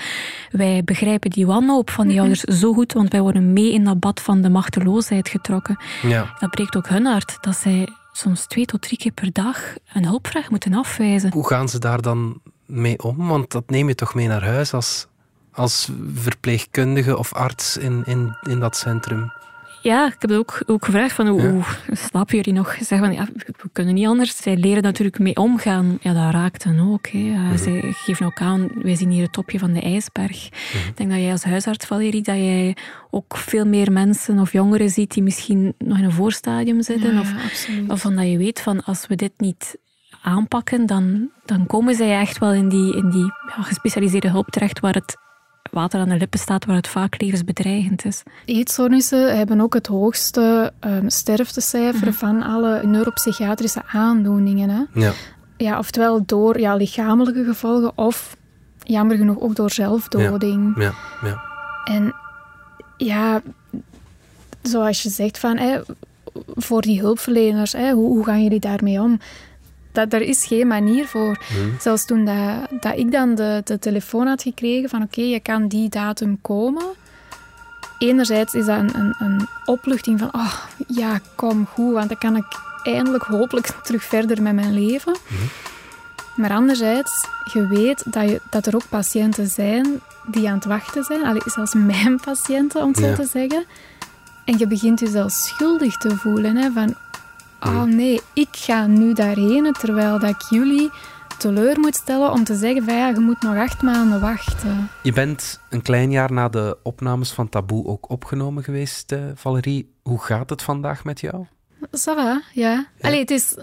wij 0.51 0.83
begrijpen 0.83 1.29
die 1.29 1.45
wanhoop 1.45 1.89
van 1.89 2.07
die 2.07 2.19
ouders 2.19 2.41
zo 2.41 2.73
goed, 2.73 2.93
want 2.93 3.11
wij 3.11 3.21
worden 3.21 3.53
mee 3.53 3.73
in 3.73 3.83
dat 3.83 3.99
bad 3.99 4.21
van 4.21 4.41
de 4.41 4.49
machteloosheid 4.49 5.29
getrokken. 5.29 5.77
Ja. 6.01 6.33
Dat 6.39 6.49
breekt 6.49 6.75
ook 6.75 6.87
hun 6.87 7.05
hart, 7.05 7.37
dat 7.41 7.55
zij 7.55 7.87
soms 8.11 8.45
twee 8.45 8.65
tot 8.65 8.81
drie 8.81 8.97
keer 8.97 9.11
per 9.11 9.31
dag 9.31 9.73
een 9.93 10.05
hulpvraag 10.05 10.49
moeten 10.49 10.73
afwijzen. 10.73 11.31
Hoe 11.31 11.47
gaan 11.47 11.69
ze 11.69 11.79
daar 11.79 12.01
dan 12.01 12.41
mee 12.65 13.03
om? 13.03 13.27
Want 13.27 13.51
dat 13.51 13.69
neem 13.69 13.87
je 13.87 13.95
toch 13.95 14.13
mee 14.13 14.27
naar 14.27 14.43
huis 14.43 14.73
als, 14.73 15.07
als 15.51 15.89
verpleegkundige 16.13 17.17
of 17.17 17.33
arts 17.33 17.77
in, 17.77 18.03
in, 18.05 18.37
in 18.41 18.59
dat 18.59 18.77
centrum? 18.77 19.31
ja, 19.83 20.07
ik 20.07 20.15
heb 20.19 20.31
ook, 20.31 20.63
ook 20.65 20.85
gevraagd 20.85 21.13
van 21.13 21.27
hoe, 21.27 21.61
slapen 21.91 22.35
jullie 22.35 22.53
nog? 22.53 22.77
Zeg 22.79 22.99
van, 22.99 23.13
ja, 23.13 23.27
we 23.35 23.69
kunnen 23.71 23.93
niet 23.93 24.07
anders. 24.07 24.37
Zij 24.37 24.57
leren 24.57 24.83
natuurlijk 24.83 25.19
mee 25.19 25.35
omgaan. 25.35 25.97
Ja, 26.01 26.13
dat 26.13 26.33
raakt 26.33 26.63
dan 26.63 26.91
ook. 26.91 27.07
Hè. 27.07 27.17
Ja, 27.17 27.57
Zij 27.57 27.81
geven 27.81 28.25
ook 28.25 28.41
aan, 28.41 28.69
wij 28.75 28.95
zien 28.95 29.09
hier 29.09 29.23
het 29.23 29.33
topje 29.33 29.59
van 29.59 29.73
de 29.73 29.81
ijsberg. 29.81 30.45
Ik 30.87 30.93
denk 30.95 31.09
dat 31.09 31.19
jij 31.19 31.31
als 31.31 31.43
huisarts, 31.43 31.85
Valerie, 31.85 32.21
dat 32.21 32.35
jij 32.35 32.75
ook 33.09 33.37
veel 33.37 33.65
meer 33.65 33.91
mensen 33.91 34.39
of 34.39 34.51
jongeren 34.51 34.89
ziet 34.89 35.13
die 35.13 35.23
misschien 35.23 35.73
nog 35.77 35.97
in 35.97 36.03
een 36.03 36.11
voorstadium 36.11 36.81
zitten. 36.81 37.19
of, 37.19 37.33
of 37.87 38.01
van 38.01 38.15
dat 38.15 38.29
je 38.29 38.37
weet 38.37 38.61
van, 38.61 38.83
als 38.83 39.07
we 39.07 39.15
dit 39.15 39.33
niet 39.37 39.77
aanpakken, 40.23 40.85
dan, 40.85 41.29
dan 41.45 41.67
komen 41.67 41.95
zij 41.95 42.19
echt 42.19 42.37
wel 42.37 42.53
in 42.53 42.69
die, 42.69 42.95
in 42.95 43.09
die 43.09 43.25
ja, 43.25 43.61
gespecialiseerde 43.61 44.29
hulp 44.29 44.49
terecht 44.49 44.79
waar 44.79 44.93
het 44.93 45.17
water 45.71 45.99
aan 45.99 46.09
de 46.09 46.17
lippen 46.17 46.39
staat, 46.39 46.65
waar 46.65 46.75
het 46.75 46.87
vaak 46.87 47.21
levensbedreigend 47.21 48.05
is. 48.05 48.23
Eetstoornissen 48.45 49.37
hebben 49.37 49.61
ook 49.61 49.73
het 49.73 49.87
hoogste 49.87 50.73
um, 50.79 51.09
sterftecijfer 51.09 52.07
mhm. 52.07 52.17
van 52.17 52.43
alle 52.43 52.83
neuropsychiatrische 52.83 53.81
aandoeningen. 53.85 54.69
Hè? 54.69 55.01
Ja. 55.01 55.11
Ja, 55.57 55.77
oftewel 55.77 56.25
door 56.25 56.59
ja, 56.59 56.75
lichamelijke 56.75 57.43
gevolgen 57.43 57.97
of 57.97 58.37
jammer 58.83 59.17
genoeg 59.17 59.39
ook 59.39 59.55
door 59.55 59.71
zelfdoding. 59.71 60.73
Ja, 60.77 60.93
ja, 61.21 61.27
ja. 61.27 61.41
En 61.83 62.15
ja, 62.97 63.41
zoals 64.61 65.03
je 65.03 65.09
zegt, 65.09 65.39
van, 65.39 65.57
hè, 65.57 65.81
voor 66.55 66.81
die 66.81 66.99
hulpverleners, 66.99 67.71
hè, 67.71 67.91
hoe, 67.91 68.07
hoe 68.07 68.25
gaan 68.25 68.43
jullie 68.43 68.59
daarmee 68.59 69.01
om? 69.01 69.19
Dat, 69.93 70.13
er 70.13 70.21
is 70.21 70.45
geen 70.45 70.67
manier 70.67 71.07
voor. 71.07 71.37
Hmm. 71.47 71.75
Zelfs 71.79 72.05
toen 72.05 72.25
dat, 72.25 72.81
dat 72.81 72.97
ik 72.97 73.11
dan 73.11 73.35
de, 73.35 73.61
de 73.63 73.79
telefoon 73.79 74.27
had 74.27 74.41
gekregen 74.41 74.89
van 74.89 75.01
oké, 75.01 75.21
je 75.21 75.39
kan 75.39 75.67
die 75.67 75.89
datum 75.89 76.41
komen. 76.41 76.85
Enerzijds 77.97 78.53
is 78.53 78.65
dat 78.65 78.79
een, 78.79 78.95
een, 78.95 79.15
een, 79.19 79.47
opluchting 79.65 80.19
van 80.19 80.29
oh, 80.33 80.53
ja, 80.87 81.19
kom 81.35 81.65
goed, 81.65 81.93
want 81.93 82.07
dan 82.07 82.17
kan 82.17 82.35
ik 82.35 82.45
eindelijk 82.83 83.23
hopelijk 83.23 83.67
terug 83.83 84.03
verder 84.03 84.41
met 84.41 84.53
mijn 84.53 84.73
leven. 84.73 85.15
Hmm. 85.27 85.37
Maar 86.35 86.51
anderzijds, 86.51 87.27
je 87.53 87.67
weet 87.67 88.13
dat, 88.13 88.29
je, 88.29 88.41
dat 88.49 88.65
er 88.65 88.75
ook 88.75 88.89
patiënten 88.89 89.47
zijn 89.47 90.01
die 90.25 90.49
aan 90.49 90.55
het 90.55 90.65
wachten 90.65 91.03
zijn. 91.03 91.23
Allee, 91.23 91.41
zelfs 91.45 91.73
mijn 91.93 92.19
patiënten, 92.19 92.81
om 92.81 92.87
het 92.87 92.97
zo 92.97 93.13
te 93.13 93.25
zeggen. 93.31 93.65
En 94.45 94.57
je 94.57 94.67
begint 94.67 94.99
je 94.99 95.07
zelfs 95.07 95.47
schuldig 95.47 95.97
te 95.97 96.15
voelen. 96.15 96.55
Hè, 96.55 96.71
van 96.71 96.95
oh 97.65 97.83
nee, 97.83 98.21
ik 98.33 98.47
ga 98.51 98.87
nu 98.87 99.13
daarheen, 99.13 99.73
terwijl 99.79 100.19
dat 100.19 100.29
ik 100.29 100.41
jullie 100.49 100.91
teleur 101.37 101.79
moet 101.79 101.95
stellen 101.95 102.31
om 102.31 102.43
te 102.43 102.55
zeggen 102.55 102.83
van 102.83 102.93
ja, 102.95 103.07
je 103.07 103.19
moet 103.19 103.41
nog 103.41 103.55
acht 103.55 103.81
maanden 103.81 104.21
wachten. 104.21 104.89
Je 105.03 105.13
bent 105.13 105.59
een 105.69 105.81
klein 105.81 106.11
jaar 106.11 106.31
na 106.31 106.49
de 106.49 106.77
opnames 106.83 107.31
van 107.31 107.49
Taboe 107.49 107.85
ook 107.85 108.09
opgenomen 108.09 108.63
geweest, 108.63 109.11
uh, 109.11 109.19
Valerie. 109.35 109.93
Hoe 110.03 110.19
gaat 110.19 110.49
het 110.49 110.61
vandaag 110.61 111.03
met 111.03 111.19
jou? 111.19 111.45
Ça 111.91 112.15
va, 112.15 112.23
ja. 112.23 112.41
ja. 112.53 112.87
Allee, 113.01 113.19
het 113.19 113.31
is 113.31 113.55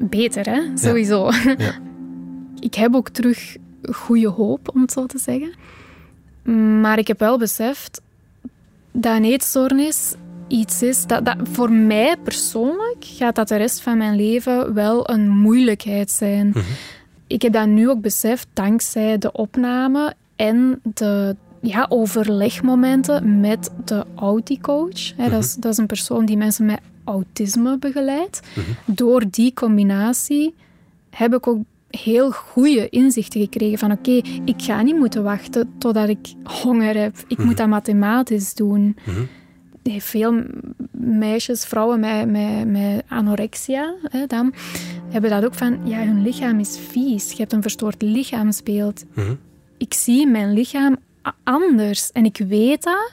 beter, 0.00 0.44
hè? 0.44 0.62
Sowieso. 0.74 1.30
Ja. 1.30 1.74
ik 2.68 2.74
heb 2.74 2.94
ook 2.94 3.08
terug 3.08 3.56
goede 3.82 4.28
hoop, 4.28 4.70
om 4.74 4.80
het 4.80 4.92
zo 4.92 5.06
te 5.06 5.18
zeggen. 5.18 5.54
Maar 6.80 6.98
ik 6.98 7.06
heb 7.06 7.18
wel 7.18 7.38
beseft 7.38 8.00
dat 8.92 9.16
een 9.16 9.24
eetstoornis 9.24 10.14
iets 10.48 10.82
is 10.82 11.06
dat, 11.06 11.24
dat 11.24 11.36
voor 11.42 11.72
mij 11.72 12.16
persoonlijk 12.22 13.04
gaat 13.04 13.34
dat 13.34 13.48
de 13.48 13.56
rest 13.56 13.80
van 13.80 13.98
mijn 13.98 14.16
leven 14.16 14.74
wel 14.74 15.10
een 15.10 15.28
moeilijkheid 15.28 16.10
zijn. 16.10 16.48
Mhm. 16.48 16.64
Ik 17.26 17.42
heb 17.42 17.52
dat 17.52 17.66
nu 17.66 17.88
ook 17.88 18.00
beseft 18.00 18.46
dankzij 18.52 19.18
de 19.18 19.32
opname 19.32 20.14
en 20.36 20.80
de 20.94 21.36
ja, 21.60 21.86
overlegmomenten 21.88 23.40
met 23.40 23.70
de 23.84 24.04
Audi-coach. 24.14 25.14
dat, 25.16 25.44
is, 25.44 25.52
mhm. 25.52 25.60
dat 25.60 25.72
is 25.72 25.78
een 25.78 25.86
persoon 25.86 26.26
die 26.26 26.36
mensen 26.36 26.66
met 26.66 26.80
autisme 27.04 27.78
begeleidt. 27.78 28.40
Mhm. 28.54 28.66
Door 28.84 29.24
die 29.30 29.54
combinatie 29.54 30.54
heb 31.10 31.34
ik 31.34 31.46
ook 31.46 31.62
heel 31.90 32.30
goede 32.30 32.88
inzichten 32.88 33.40
gekregen 33.40 33.78
van 33.78 33.92
oké, 33.92 34.20
ik 34.44 34.62
ga 34.62 34.82
niet 34.82 34.96
moeten 34.96 35.22
wachten 35.22 35.72
totdat 35.78 36.08
ik 36.08 36.34
honger 36.42 36.96
heb. 36.96 37.16
Ik 37.26 37.44
moet 37.44 37.56
dat 37.56 37.68
mathematisch 37.68 38.54
doen 38.54 38.96
veel 39.96 40.42
meisjes, 40.92 41.64
vrouwen 41.64 42.00
met, 42.00 42.30
met, 42.30 42.68
met 42.70 43.02
anorexia, 43.08 43.94
hè, 44.10 44.26
dan, 44.26 44.54
hebben 45.08 45.30
dat 45.30 45.44
ook 45.44 45.54
van, 45.54 45.80
ja, 45.84 45.98
hun 45.98 46.22
lichaam 46.22 46.60
is 46.60 46.78
vies. 46.88 47.30
Je 47.30 47.36
hebt 47.36 47.52
een 47.52 47.62
verstoord 47.62 48.02
lichaamsbeeld. 48.02 49.04
Mhm. 49.14 49.34
Ik 49.76 49.94
zie 49.94 50.26
mijn 50.26 50.52
lichaam 50.52 50.96
anders 51.42 52.12
en 52.12 52.24
ik 52.24 52.36
weet 52.48 52.82
dat. 52.82 53.12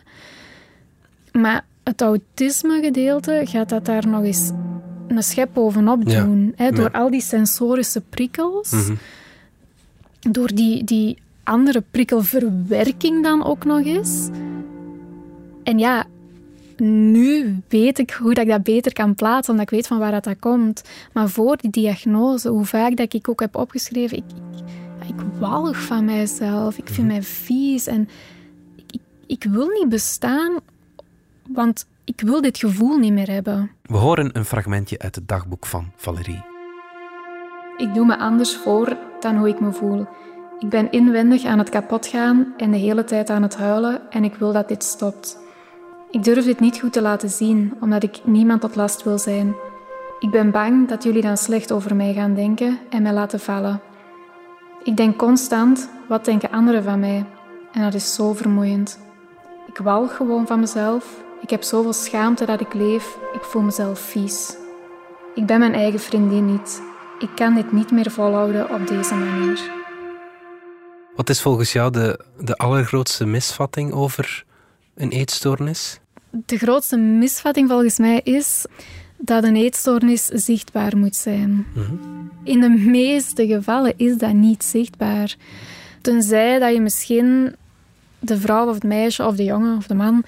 Maar 1.31 1.65
het 1.83 2.01
autisme-gedeelte 2.01 3.41
gaat 3.43 3.69
dat 3.69 3.85
daar 3.85 4.07
nog 4.07 4.23
eens 4.23 4.51
een 5.07 5.23
schep 5.23 5.49
bovenop 5.53 6.05
doen. 6.09 6.53
Hè, 6.55 6.71
door 6.71 6.91
al 6.91 7.09
die 7.09 7.21
sensorische 7.21 8.01
prikkels. 8.01 8.71
Mhm. 8.71 8.95
Door 10.19 10.47
die, 10.53 10.83
die 10.83 11.17
andere 11.43 11.83
prikkelverwerking 11.91 13.23
dan 13.23 13.43
ook 13.43 13.65
nog 13.65 13.85
eens. 13.85 14.29
En 15.63 15.79
ja, 15.79 16.05
nu 16.77 17.61
weet 17.67 17.99
ik 17.99 18.11
hoe 18.11 18.33
dat 18.33 18.43
ik 18.43 18.49
dat 18.49 18.63
beter 18.63 18.93
kan 18.93 19.15
plaatsen, 19.15 19.53
omdat 19.53 19.71
ik 19.71 19.75
weet 19.75 19.87
van 19.87 19.99
waar 19.99 20.11
dat, 20.11 20.23
dat 20.23 20.39
komt. 20.39 20.83
Maar 21.13 21.29
voor 21.29 21.57
die 21.57 21.69
diagnose, 21.69 22.49
hoe 22.49 22.65
vaak 22.65 22.95
dat 22.95 23.13
ik 23.13 23.29
ook 23.29 23.39
heb 23.39 23.55
opgeschreven, 23.55 24.17
ik, 24.17 24.23
ik, 25.01 25.07
ik 25.07 25.15
walg 25.39 25.81
van 25.81 26.05
mijzelf, 26.05 26.77
ik 26.77 26.87
vind 26.87 26.97
mhm. 26.97 27.07
mij 27.07 27.23
vies 27.23 27.87
en 27.87 28.09
ik, 28.75 29.01
ik 29.27 29.43
wil 29.43 29.67
niet 29.67 29.89
bestaan, 29.89 30.59
want 31.47 31.85
ik 32.03 32.21
wil 32.21 32.41
dit 32.41 32.57
gevoel 32.57 32.97
niet 32.97 33.13
meer 33.13 33.29
hebben. 33.31 33.71
We 33.81 33.97
horen 33.97 34.29
een 34.37 34.45
fragmentje 34.45 34.99
uit 34.99 35.15
het 35.15 35.27
dagboek 35.27 35.65
van 35.65 35.91
Valerie. 35.95 36.43
Ik 37.77 37.93
doe 37.93 38.05
me 38.05 38.17
anders 38.17 38.55
voor 38.55 38.97
dan 39.19 39.37
hoe 39.37 39.49
ik 39.49 39.59
me 39.59 39.71
voel. 39.71 40.05
Ik 40.59 40.69
ben 40.69 40.91
inwendig 40.91 41.43
aan 41.45 41.59
het 41.59 41.69
kapot 41.69 42.07
gaan 42.07 42.53
en 42.57 42.71
de 42.71 42.77
hele 42.77 43.03
tijd 43.03 43.29
aan 43.29 43.41
het 43.41 43.55
huilen 43.55 44.01
en 44.09 44.23
ik 44.23 44.35
wil 44.35 44.53
dat 44.53 44.67
dit 44.67 44.83
stopt. 44.83 45.37
Ik 46.11 46.23
durf 46.23 46.45
dit 46.45 46.59
niet 46.59 46.79
goed 46.79 46.93
te 46.93 47.01
laten 47.01 47.29
zien, 47.29 47.73
omdat 47.79 48.03
ik 48.03 48.19
niemand 48.23 48.61
tot 48.61 48.75
last 48.75 49.03
wil 49.03 49.17
zijn. 49.17 49.55
Ik 50.19 50.31
ben 50.31 50.51
bang 50.51 50.87
dat 50.87 51.03
jullie 51.03 51.21
dan 51.21 51.37
slecht 51.37 51.71
over 51.71 51.95
mij 51.95 52.13
gaan 52.13 52.33
denken 52.33 52.79
en 52.89 53.01
mij 53.01 53.13
laten 53.13 53.39
vallen. 53.39 53.81
Ik 54.83 54.97
denk 54.97 55.17
constant, 55.17 55.89
wat 56.07 56.25
denken 56.25 56.51
anderen 56.51 56.83
van 56.83 56.99
mij? 56.99 57.25
En 57.71 57.81
dat 57.81 57.93
is 57.93 58.13
zo 58.13 58.33
vermoeiend. 58.33 58.99
Ik 59.67 59.77
walg 59.77 60.15
gewoon 60.15 60.47
van 60.47 60.59
mezelf. 60.59 61.23
Ik 61.41 61.49
heb 61.49 61.63
zoveel 61.63 61.93
schaamte 61.93 62.45
dat 62.45 62.61
ik 62.61 62.73
leef. 62.73 63.17
Ik 63.33 63.41
voel 63.41 63.61
mezelf 63.61 63.99
vies. 63.99 64.55
Ik 65.35 65.45
ben 65.45 65.59
mijn 65.59 65.73
eigen 65.73 65.99
vriendin 65.99 66.45
niet. 66.45 66.81
Ik 67.19 67.29
kan 67.35 67.55
dit 67.55 67.71
niet 67.71 67.91
meer 67.91 68.11
volhouden 68.11 68.69
op 68.69 68.87
deze 68.87 69.15
manier. 69.15 69.71
Wat 71.15 71.29
is 71.29 71.41
volgens 71.41 71.73
jou 71.73 71.91
de, 71.91 72.19
de 72.37 72.55
allergrootste 72.55 73.25
misvatting 73.25 73.93
over 73.93 74.45
een 74.95 75.09
eetstoornis? 75.09 75.99
De 76.29 76.57
grootste 76.57 76.97
misvatting 76.97 77.69
volgens 77.69 77.97
mij 77.97 78.21
is 78.23 78.65
dat 79.17 79.43
een 79.43 79.55
eetstoornis 79.55 80.25
zichtbaar 80.25 80.97
moet 80.97 81.15
zijn. 81.15 81.65
Mhm. 81.73 81.95
In 82.43 82.59
de 82.59 82.69
meeste 82.69 83.47
gevallen 83.47 83.93
is 83.97 84.17
dat 84.17 84.33
niet 84.33 84.63
zichtbaar. 84.63 85.35
Tenzij 86.01 86.59
dat 86.59 86.73
je 86.73 86.81
misschien 86.81 87.55
de 88.19 88.37
vrouw 88.37 88.67
of 88.67 88.73
het 88.73 88.83
meisje 88.83 89.25
of 89.25 89.35
de 89.35 89.43
jongen 89.43 89.77
of 89.77 89.87
de 89.87 89.93
man 89.93 90.23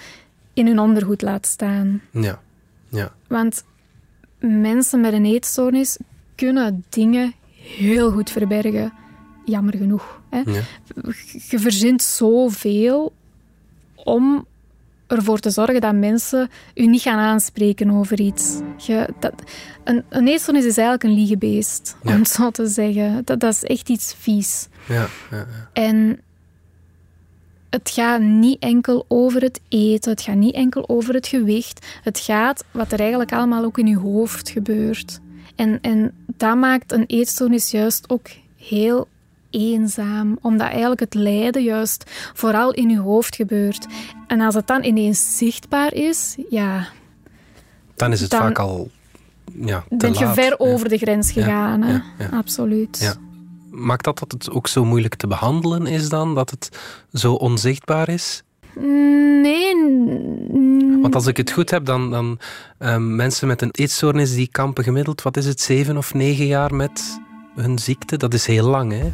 in 0.53 0.67
hun 0.67 0.79
ondergoed 0.79 1.21
laat 1.21 1.45
staan. 1.45 2.01
Ja. 2.11 2.41
ja. 2.89 3.13
Want 3.27 3.63
mensen 4.39 5.01
met 5.01 5.13
een 5.13 5.25
eetstoornis 5.25 5.97
kunnen 6.35 6.85
dingen 6.89 7.33
heel 7.57 8.11
goed 8.11 8.29
verbergen. 8.29 8.93
Jammer 9.45 9.77
genoeg. 9.77 10.21
Hè? 10.29 10.37
Ja. 10.45 10.61
Je 11.49 11.59
verzint 11.59 12.01
zoveel 12.01 13.13
om 13.95 14.45
ervoor 15.07 15.39
te 15.39 15.49
zorgen 15.49 15.81
dat 15.81 15.95
mensen 15.95 16.49
u 16.73 16.87
niet 16.87 17.01
gaan 17.01 17.19
aanspreken 17.19 17.91
over 17.91 18.19
iets. 18.19 18.59
Je, 18.77 19.07
dat, 19.19 19.33
een, 19.83 20.03
een 20.09 20.27
eetstoornis 20.27 20.65
is 20.65 20.77
eigenlijk 20.77 21.03
een 21.03 21.19
liegebeest, 21.19 21.95
om 22.03 22.11
het 22.11 22.29
zo 22.29 22.51
te 22.51 22.67
zeggen. 22.67 23.21
Dat, 23.25 23.39
dat 23.39 23.53
is 23.53 23.63
echt 23.63 23.89
iets 23.89 24.15
vies. 24.17 24.67
Ja, 24.87 25.07
ja, 25.31 25.47
en 25.73 26.19
het 27.69 27.89
gaat 27.89 28.21
niet 28.21 28.59
enkel 28.59 29.05
over 29.07 29.41
het 29.41 29.59
eten, 29.69 30.11
het 30.11 30.21
gaat 30.21 30.35
niet 30.35 30.55
enkel 30.55 30.89
over 30.89 31.13
het 31.13 31.27
gewicht. 31.27 31.85
Het 32.03 32.19
gaat 32.19 32.63
wat 32.71 32.91
er 32.91 32.99
eigenlijk 32.99 33.31
allemaal 33.31 33.63
ook 33.63 33.77
in 33.77 33.87
je 33.87 33.97
hoofd 33.97 34.49
gebeurt. 34.49 35.19
En, 35.55 35.81
en 35.81 36.13
dat 36.25 36.55
maakt 36.55 36.91
een 36.91 37.05
eetstoornis 37.07 37.71
juist 37.71 38.09
ook 38.09 38.27
heel 38.57 39.07
eenzaam, 39.57 40.37
omdat 40.41 40.67
eigenlijk 40.67 40.99
het 40.99 41.13
lijden 41.13 41.63
juist 41.63 42.03
vooral 42.33 42.71
in 42.71 42.89
je 42.89 42.99
hoofd 42.99 43.35
gebeurt. 43.35 43.87
En 44.27 44.41
als 44.41 44.55
het 44.55 44.67
dan 44.67 44.83
ineens 44.83 45.37
zichtbaar 45.37 45.93
is, 45.93 46.35
ja... 46.49 46.87
Dan 47.95 48.11
is 48.11 48.21
het 48.21 48.35
vaak 48.35 48.59
al 48.59 48.89
ja, 49.53 49.83
te 49.89 49.95
Ben 49.95 50.13
je 50.13 50.27
ver 50.27 50.59
over 50.59 50.89
de 50.89 50.97
grens 50.97 51.31
gegaan, 51.31 52.03
ja, 52.17 52.29
absoluut. 52.31 53.19
Maakt 53.71 54.03
dat 54.03 54.19
dat 54.19 54.31
het 54.31 54.51
ook 54.51 54.67
zo 54.67 54.85
moeilijk 54.85 55.15
te 55.15 55.27
behandelen 55.27 55.85
is 55.85 56.09
dan, 56.09 56.35
dat 56.35 56.49
het 56.49 56.77
zo 57.13 57.33
onzichtbaar 57.33 58.09
is? 58.09 58.43
Nee. 59.41 59.75
Want 61.01 61.15
als 61.15 61.27
ik 61.27 61.37
het 61.37 61.51
goed 61.51 61.69
heb, 61.69 61.85
dan, 61.85 62.11
dan 62.11 62.39
um, 62.79 63.15
mensen 63.15 63.47
met 63.47 63.61
een 63.61 63.71
eetstoornis 63.71 64.35
die 64.35 64.47
kampen 64.51 64.83
gemiddeld, 64.83 65.21
wat 65.21 65.37
is 65.37 65.45
het, 65.45 65.61
zeven 65.61 65.97
of 65.97 66.13
negen 66.13 66.45
jaar 66.45 66.75
met 66.75 67.19
hun 67.61 67.79
ziekte? 67.79 68.17
Dat 68.17 68.33
is 68.33 68.45
heel 68.45 68.67
lang, 68.67 68.91
hè? 68.91 69.11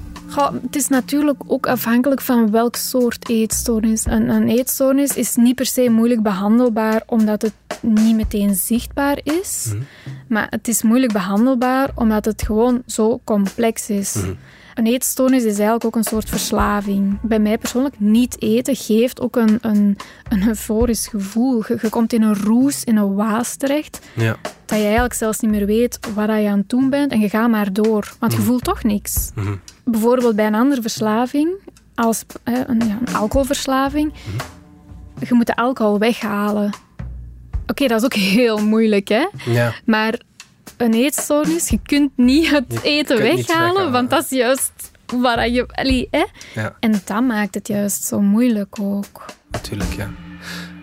het 0.61 0.75
is 0.75 0.87
natuurlijk 0.87 1.41
ook 1.47 1.67
afhankelijk 1.67 2.21
van 2.21 2.51
welk 2.51 2.75
soort 2.75 3.29
eetstoornis. 3.29 4.05
Een, 4.05 4.29
een 4.29 4.49
eetstoornis 4.49 5.15
is 5.15 5.35
niet 5.35 5.55
per 5.55 5.65
se 5.65 5.89
moeilijk 5.89 6.21
behandelbaar 6.21 7.03
omdat 7.05 7.41
het 7.41 7.53
niet 7.81 8.15
meteen 8.15 8.55
zichtbaar 8.55 9.19
is. 9.23 9.65
Mhm. 9.67 9.83
Maar 10.27 10.47
het 10.49 10.67
is 10.67 10.81
moeilijk 10.81 11.13
behandelbaar 11.13 11.91
omdat 11.95 12.25
het 12.25 12.41
gewoon 12.41 12.83
zo 12.87 13.21
complex 13.23 13.89
is. 13.89 14.13
Mhm. 14.13 14.33
Een 14.73 14.85
eetstoornis 14.85 15.43
is 15.43 15.53
eigenlijk 15.53 15.85
ook 15.85 15.95
een 15.95 16.03
soort 16.03 16.29
verslaving. 16.29 17.19
Bij 17.21 17.39
mij 17.39 17.57
persoonlijk, 17.57 17.99
niet 17.99 18.41
eten 18.41 18.75
geeft 18.75 19.21
ook 19.21 19.35
een, 19.35 19.57
een, 19.61 19.97
een 20.29 20.47
euforisch 20.47 21.07
gevoel. 21.07 21.63
Je, 21.67 21.89
komt 21.89 22.13
in 22.13 22.21
een 22.21 22.35
roes, 22.35 22.83
in 22.83 22.97
een 22.97 23.15
waas 23.15 23.55
terecht, 23.55 23.99
ja. 24.15 24.35
dat 24.65 24.77
je 24.77 24.83
eigenlijk 24.83 25.13
zelfs 25.13 25.39
niet 25.39 25.51
meer 25.51 25.65
weet 25.65 25.99
wat 26.13 26.27
je 26.27 26.47
aan 26.47 26.57
het 26.57 26.69
doen 26.69 26.89
bent 26.89 27.11
en 27.11 27.19
je 27.19 27.29
gaat 27.29 27.49
maar 27.49 27.73
door. 27.73 28.13
Want 28.19 28.31
je 28.31 28.37
mhm. 28.37 28.47
voelt 28.47 28.63
toch 28.63 28.83
niks. 28.83 29.31
Mhm. 29.35 29.55
Bijvoorbeeld 29.83 30.35
bij 30.35 30.47
een 30.47 30.55
andere 30.55 30.81
verslaving, 30.81 31.49
als 31.95 32.23
een, 32.43 32.79
ja, 32.87 32.97
een 33.05 33.15
alcoholverslaving, 33.15 34.13
mhm. 34.13 35.25
je 35.27 35.33
moet 35.33 35.47
de 35.47 35.55
alcohol 35.55 35.99
weghalen. 35.99 36.71
Oké, 37.67 37.87
dat 37.87 37.99
is 37.99 38.05
ook 38.05 38.13
heel 38.37 38.65
moeilijk, 38.65 39.07
hè? 39.07 39.27
Ja. 39.45 39.73
Maar 39.85 40.19
een 40.83 40.93
eetstoornis, 40.93 41.69
je 41.69 41.79
kunt 41.83 42.11
niet 42.15 42.49
het 42.49 42.81
eten 42.83 43.17
weghalen, 43.17 43.91
want 43.91 44.09
dat 44.09 44.23
is 44.23 44.29
juist 44.29 44.71
waar 45.05 45.49
je... 45.49 45.67
Allee, 45.67 46.07
hè? 46.11 46.25
Ja. 46.53 46.75
En 46.79 46.91
dat 47.05 47.21
maakt 47.21 47.55
het 47.55 47.67
juist 47.67 48.03
zo 48.03 48.21
moeilijk 48.21 48.79
ook. 48.79 49.25
Natuurlijk, 49.51 49.93
ja. 49.93 50.11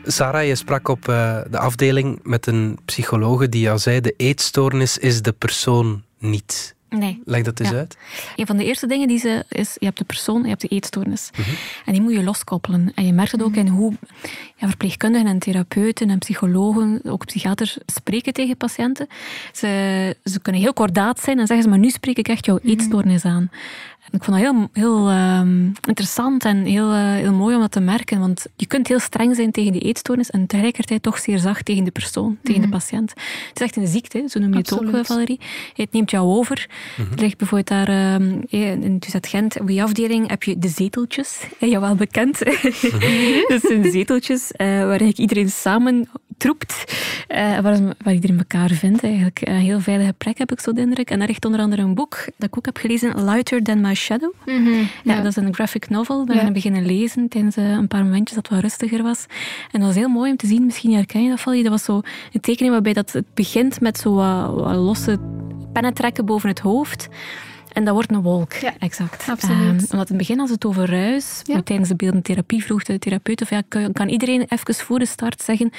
Sarah, 0.04 0.46
je 0.46 0.54
sprak 0.54 0.88
op 0.88 1.08
uh, 1.08 1.40
de 1.50 1.58
afdeling 1.58 2.20
met 2.22 2.46
een 2.46 2.78
psychologe 2.84 3.48
die 3.48 3.60
jou 3.60 3.78
zei: 3.78 4.00
de 4.00 4.14
eetstoornis 4.16 4.98
is 4.98 5.22
de 5.22 5.32
persoon 5.32 6.02
niet. 6.18 6.74
Nee. 6.90 7.22
Leg 7.24 7.42
dat 7.42 7.60
eens 7.60 7.72
uit. 7.72 7.96
Een 8.36 8.46
van 8.46 8.56
de 8.56 8.64
eerste 8.64 8.86
dingen 8.86 9.08
die 9.08 9.18
ze 9.18 9.44
is, 9.48 9.76
je 9.78 9.84
hebt 9.84 9.98
de 9.98 10.04
persoon, 10.04 10.42
je 10.42 10.48
hebt 10.48 10.60
de 10.60 10.68
eetstoornis. 10.68 11.30
Mhm. 11.36 11.50
En 11.84 11.92
die 11.92 12.02
moet 12.02 12.12
je 12.12 12.22
loskoppelen. 12.22 12.92
En 12.94 13.06
je 13.06 13.12
merkt 13.12 13.32
het 13.32 13.42
ook 13.42 13.54
in 13.54 13.66
hoe 13.68 13.92
ja, 14.56 14.68
verpleegkundigen 14.68 15.28
en 15.28 15.38
therapeuten 15.38 16.10
en 16.10 16.18
psychologen, 16.18 17.00
ook 17.04 17.26
psychiaters, 17.26 17.78
spreken 17.86 18.32
tegen 18.32 18.56
patiënten. 18.56 19.06
Ze, 19.52 20.16
ze 20.24 20.40
kunnen 20.40 20.60
heel 20.60 20.72
kordaat 20.72 21.20
zijn 21.20 21.38
en 21.38 21.46
zeggen 21.46 21.64
ze, 21.64 21.70
maar 21.70 21.78
nu 21.78 21.90
spreek 21.90 22.18
ik 22.18 22.28
echt 22.28 22.46
jouw 22.46 22.58
mhm. 22.62 22.68
eetstoornis 22.68 23.24
aan. 23.24 23.50
Ik 24.10 24.24
vond 24.24 24.36
dat 24.36 24.46
heel, 24.46 24.68
heel 24.72 25.08
ehm, 25.08 25.64
interessant 25.64 26.44
en 26.44 26.64
heel, 26.64 26.92
uh, 26.92 27.14
heel 27.14 27.32
mooi 27.32 27.54
om 27.54 27.60
dat 27.60 27.70
te 27.70 27.80
merken. 27.80 28.18
Want 28.18 28.46
je 28.56 28.66
kunt 28.66 28.88
heel 28.88 28.98
streng 28.98 29.36
zijn 29.36 29.50
tegen 29.50 29.72
die 29.72 29.80
eetstoornis 29.80 30.30
en 30.30 30.46
tegelijkertijd 30.46 31.02
toch 31.02 31.18
zeer 31.18 31.38
zacht 31.38 31.64
tegen 31.64 31.84
de 31.84 31.90
persoon, 31.90 32.38
tegen 32.42 32.60
de 32.60 32.66
mhm. 32.66 32.76
patiënt. 32.76 33.10
Het 33.10 33.50
is 33.54 33.62
echt 33.62 33.76
een 33.76 33.86
ziekte, 33.86 34.24
zo 34.28 34.38
noem 34.40 34.52
je 34.52 34.58
het 34.58 34.72
ook, 34.72 35.06
Valerie. 35.06 35.40
Het 35.74 35.92
neemt 35.92 36.10
jou 36.10 36.28
over. 36.28 36.66
Mm 36.96 37.04
-hmm. 37.04 37.12
Er 37.14 37.20
ligt 37.20 37.38
bijvoorbeeld 37.38 37.86
daar 37.86 38.14
um, 38.14 38.42
in 38.48 38.98
dus 38.98 39.12
Gent, 39.20 39.60
op 39.60 39.66
die 39.66 39.82
afdeling 39.82 40.28
heb 40.28 40.42
je 40.42 40.58
de 40.58 40.68
zeteltjes. 40.68 41.46
Jou 41.58 41.80
wel 41.80 41.94
bekend. 41.94 42.44
Mm 42.44 42.90
-hmm. 43.00 43.44
dat 43.48 43.60
zijn 43.60 43.90
zeteltjes 43.90 44.52
uh, 44.56 44.66
waar 44.84 45.02
iedereen 45.02 45.50
samen 45.50 46.08
troept. 46.40 46.84
Uh, 47.28 47.58
waar, 47.58 47.78
waar 48.02 48.14
iedereen 48.14 48.38
elkaar 48.38 48.70
vindt 48.70 49.02
eigenlijk. 49.02 49.40
Een 49.42 49.54
heel 49.54 49.80
veilige 49.80 50.12
plek 50.12 50.38
heb 50.38 50.52
ik 50.52 50.60
zo 50.60 50.72
de 50.72 50.80
indruk. 50.80 51.10
En 51.10 51.18
daar 51.18 51.28
ligt 51.28 51.44
onder 51.44 51.60
andere 51.60 51.82
een 51.82 51.94
boek 51.94 52.24
dat 52.36 52.48
ik 52.48 52.56
ook 52.56 52.64
heb 52.64 52.76
gelezen, 52.76 53.24
Lighter 53.24 53.62
Than 53.62 53.80
My 53.80 53.94
Shadow. 53.94 54.32
Mhm, 54.46 54.70
ja. 55.04 55.16
dat 55.16 55.24
is 55.24 55.36
een 55.36 55.54
graphic 55.54 55.88
novel. 55.88 56.24
Daar 56.24 56.36
ben 56.36 56.46
ik 56.46 56.52
beginnen 56.52 56.86
lezen 56.86 57.28
tijdens 57.28 57.56
eh, 57.56 57.70
een 57.70 57.88
paar 57.88 58.04
momentjes 58.04 58.34
dat 58.34 58.46
het 58.46 58.54
wat 58.54 58.62
rustiger 58.62 59.02
was. 59.02 59.26
En 59.70 59.80
dat 59.80 59.88
was 59.88 59.94
heel 59.94 60.08
mooi 60.08 60.30
om 60.30 60.36
te 60.36 60.46
zien. 60.46 60.64
Misschien 60.64 60.92
herken 60.94 61.22
je 61.22 61.28
dat, 61.28 61.40
Valerie. 61.40 61.64
Dat 61.64 61.72
was 61.72 61.84
zo 61.84 62.00
een 62.32 62.40
tekening 62.40 62.72
waarbij 62.72 62.92
dat 62.92 63.12
het 63.12 63.34
begint 63.34 63.80
met 63.80 63.98
zo 63.98 64.14
wat, 64.14 64.54
wat 64.54 64.76
losse 64.76 65.18
pennentrekken 65.72 66.26
boven 66.26 66.48
het 66.48 66.58
hoofd. 66.58 67.08
En 67.72 67.84
dat 67.84 67.94
wordt 67.94 68.10
een 68.10 68.22
wolk. 68.22 68.52
Ja, 68.52 68.72
exact. 68.78 69.28
Absoluut. 69.28 69.82
Um, 69.82 69.86
omdat 69.90 69.90
in 69.90 69.98
het 69.98 70.16
begin, 70.16 70.40
als 70.40 70.50
het 70.50 70.64
over 70.64 70.90
ruis, 70.90 71.40
ja. 71.44 71.62
tijdens 71.62 71.88
de 71.88 71.96
beeldende 71.96 72.22
therapie 72.22 72.64
vroeg 72.64 72.82
de 72.82 72.98
therapeut, 72.98 73.42
of 73.42 73.50
ja, 73.50 73.62
kan 73.92 74.08
iedereen 74.08 74.46
even 74.48 74.74
voor 74.74 74.98
de 74.98 75.06
start 75.06 75.42
zeggen 75.42 75.70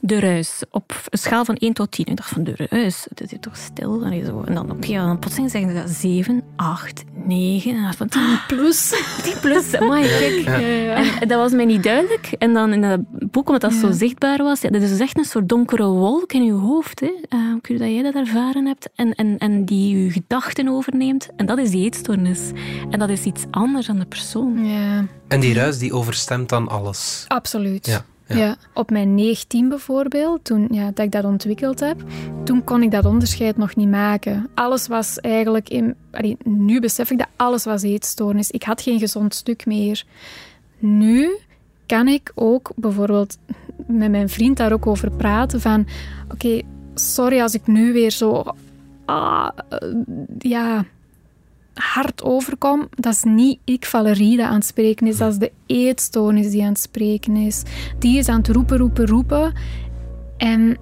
de 0.00 0.20
ruis. 0.20 0.62
Op 0.70 1.00
een 1.08 1.18
schaal 1.18 1.44
van 1.44 1.56
1 1.56 1.72
tot 1.72 1.90
10. 1.90 2.06
Ik 2.06 2.16
dacht 2.16 2.28
van 2.28 2.44
de 2.44 2.66
ruis, 2.70 3.06
het 3.08 3.32
is 3.32 3.38
toch 3.40 3.56
stil. 3.56 4.02
En, 4.02 4.26
zo. 4.26 4.42
en 4.46 4.54
dan, 4.54 4.70
oké, 4.70 4.92
dan 4.92 5.18
plotseling 5.18 5.50
zeggen 5.50 5.88
ze 5.88 5.94
7, 5.94 6.42
8, 6.56 7.04
9. 7.14 7.74
En 7.74 7.82
dan 7.82 7.94
van 7.94 8.08
10 8.08 8.38
plus. 8.46 8.88
10 9.22 9.34
plus, 9.40 9.74
amai, 9.74 10.02
kijk. 10.08 10.60
Ja. 10.60 11.20
En 11.20 11.28
dat 11.28 11.38
was 11.38 11.52
mij 11.52 11.64
niet 11.64 11.82
duidelijk. 11.82 12.32
En 12.38 12.52
dan 12.52 12.72
in 12.72 12.80
dat 12.80 13.00
boek, 13.30 13.46
omdat 13.46 13.60
dat 13.60 13.72
zo 13.72 13.90
zichtbaar 13.90 14.42
was, 14.42 14.60
ja, 14.60 14.70
dat 14.70 14.82
is 14.82 14.90
dus 14.90 15.00
echt 15.00 15.18
een 15.18 15.24
soort 15.24 15.48
donkere 15.48 15.86
wolk 15.86 16.32
in 16.32 16.44
je 16.44 16.52
hoofd. 16.52 17.00
Hè. 17.00 17.06
Uh, 17.06 17.54
kun 17.60 17.74
je 17.74 17.80
dat 17.80 17.90
jij 17.90 18.02
dat 18.02 18.14
ervaren 18.14 18.66
hebt? 18.66 18.88
En, 18.94 19.14
en, 19.14 19.38
en 19.38 19.64
die 19.64 19.96
je 19.96 20.10
gedachten 20.10 20.68
overneemt. 20.68 21.28
En 21.36 21.46
dat 21.46 21.58
is 21.58 21.70
die 21.70 21.84
eetstoornis. 21.84 22.40
En 22.90 22.98
dat 22.98 23.08
is 23.08 23.22
iets 23.22 23.44
anders 23.50 23.86
dan 23.86 23.98
de 23.98 24.04
persoon. 24.04 24.64
Ja. 24.66 25.06
En 25.28 25.40
die 25.40 25.54
ruis 25.54 25.78
die 25.78 25.92
overstemt 25.92 26.48
dan 26.48 26.68
alles. 26.68 27.24
Absoluut. 27.28 27.86
Ja. 27.86 28.04
Ja. 28.38 28.56
Op 28.74 28.90
mijn 28.90 29.14
19 29.14 29.68
bijvoorbeeld, 29.68 30.44
toen 30.44 30.68
ja, 30.70 30.90
dat 30.94 31.04
ik 31.04 31.12
dat 31.12 31.24
ontwikkeld 31.24 31.80
heb, 31.80 32.02
toen 32.44 32.64
kon 32.64 32.82
ik 32.82 32.90
dat 32.90 33.04
onderscheid 33.04 33.56
nog 33.56 33.76
niet 33.76 33.88
maken. 33.88 34.50
Alles 34.54 34.86
was 34.86 35.18
eigenlijk... 35.18 35.68
In, 35.68 35.96
nu 36.44 36.80
besef 36.80 37.10
ik 37.10 37.18
dat 37.18 37.28
alles 37.36 37.64
was 37.64 37.82
eetstoornis. 37.82 38.50
Ik 38.50 38.62
had 38.62 38.82
geen 38.82 38.98
gezond 38.98 39.34
stuk 39.34 39.66
meer. 39.66 40.04
Nu 40.78 41.38
kan 41.86 42.08
ik 42.08 42.32
ook 42.34 42.72
bijvoorbeeld 42.76 43.38
met 43.86 44.10
mijn 44.10 44.28
vriend 44.28 44.56
daar 44.56 44.72
ook 44.72 44.86
over 44.86 45.10
praten 45.10 45.60
van... 45.60 45.86
Oké, 46.32 46.62
sorry 46.94 47.40
als 47.40 47.54
ik 47.54 47.66
nu 47.66 47.92
weer 47.92 48.10
zo... 48.10 48.44
Ah, 49.04 49.48
ja 50.38 50.84
hard 51.80 52.22
overkom, 52.22 52.88
dat 52.90 53.12
is 53.12 53.22
niet 53.22 53.58
ik, 53.64 53.84
Valerie, 53.84 54.36
die 54.36 54.44
aan 54.44 54.54
het 54.54 54.64
spreken 54.64 55.06
is. 55.06 55.16
Dat 55.16 55.32
is 55.32 55.38
de 55.38 55.52
eetstoornis 55.66 56.50
die 56.50 56.62
aan 56.62 56.68
het 56.68 56.78
spreken 56.78 57.36
is. 57.36 57.62
Die 57.98 58.18
is 58.18 58.28
aan 58.28 58.38
het 58.38 58.48
roepen, 58.48 58.78
roepen, 58.78 59.06
roepen. 59.06 59.52
En 60.36 60.78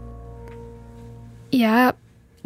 ja, 1.48 1.92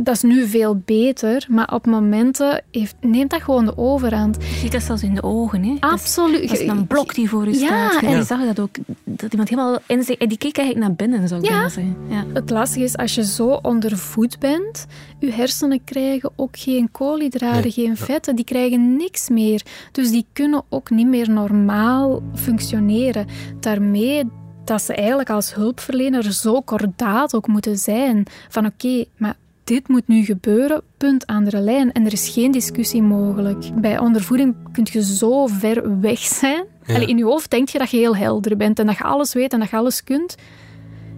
dat 0.02 0.14
is 0.14 0.22
nu 0.22 0.46
veel 0.46 0.82
beter, 0.84 1.46
maar 1.48 1.72
op 1.74 1.86
momenten 1.86 2.62
heeft, 2.70 2.94
neemt 3.00 3.30
dat 3.30 3.42
gewoon 3.42 3.64
de 3.64 3.78
overhand. 3.78 4.36
Je 4.36 4.54
ziet 4.54 4.72
dat 4.72 4.82
zelfs 4.82 5.02
in 5.02 5.14
de 5.14 5.22
ogen. 5.22 5.64
Hè? 5.64 5.76
Absoluut. 5.80 6.48
Dat 6.48 6.60
is 6.60 6.68
een 6.68 6.86
blok 6.86 7.14
die 7.14 7.28
voor 7.28 7.46
je 7.46 7.54
staat. 7.54 8.00
Ja, 8.00 8.08
en 8.08 8.16
je 8.16 8.22
zag 8.22 8.44
dat 8.44 8.60
ook. 8.60 8.76
Dat 9.04 9.30
iemand 9.30 9.48
helemaal 9.48 9.78
in 9.86 10.02
zich... 10.02 10.16
En 10.16 10.28
die 10.28 10.38
keek 10.38 10.56
eigenlijk 10.56 10.88
naar 10.88 10.96
binnen, 10.96 11.28
zou 11.28 11.40
ik 11.42 11.48
ja. 11.48 11.68
zeggen. 11.68 11.96
Ja. 12.08 12.24
Het 12.32 12.50
lastige 12.50 12.84
is, 12.84 12.96
als 12.96 13.14
je 13.14 13.24
zo 13.24 13.48
ondervoed 13.48 14.38
bent, 14.38 14.86
je 15.18 15.32
hersenen 15.32 15.84
krijgen 15.84 16.30
ook 16.36 16.58
geen 16.58 16.90
koolhydraten, 16.90 17.72
geen 17.72 17.96
vetten. 17.96 18.36
Die 18.36 18.44
krijgen 18.44 18.96
niks 18.96 19.28
meer. 19.28 19.62
Dus 19.92 20.10
die 20.10 20.26
kunnen 20.32 20.62
ook 20.68 20.90
niet 20.90 21.06
meer 21.06 21.30
normaal 21.30 22.22
functioneren. 22.34 23.26
Daarmee 23.60 24.24
dat 24.64 24.82
ze 24.82 24.94
eigenlijk 24.94 25.30
als 25.30 25.54
hulpverlener 25.54 26.32
zo 26.32 26.60
kordaat 26.60 27.34
ook 27.34 27.46
moeten 27.46 27.76
zijn. 27.76 28.26
Van 28.48 28.66
oké, 28.66 29.04
maar 29.16 29.36
dit 29.72 29.88
moet 29.88 30.08
nu 30.08 30.24
gebeuren, 30.24 30.82
punt 30.96 31.26
aan 31.26 31.44
de 31.44 31.61
lijn. 31.61 31.92
En 31.92 32.06
er 32.06 32.12
is 32.12 32.28
geen 32.28 32.50
discussie 32.50 33.02
mogelijk. 33.02 33.80
Bij 33.80 33.98
ondervoeding 33.98 34.54
kun 34.72 34.87
je 34.90 35.04
zo 35.04 35.46
ver 35.46 36.00
weg 36.00 36.18
zijn. 36.18 36.64
Ja. 36.87 36.98
in 37.06 37.16
je 37.16 37.24
hoofd 37.24 37.50
denk 37.50 37.68
je 37.68 37.78
dat 37.78 37.90
je 37.90 37.96
heel 37.96 38.16
helder 38.16 38.56
bent 38.56 38.78
en 38.78 38.87
dat 38.87 38.96
je 38.96 39.04
alles 39.04 39.32
weet 39.32 39.52
en 39.52 39.58
dat 39.58 39.70
je 39.70 39.76
alles 39.76 40.04
kunt. 40.04 40.35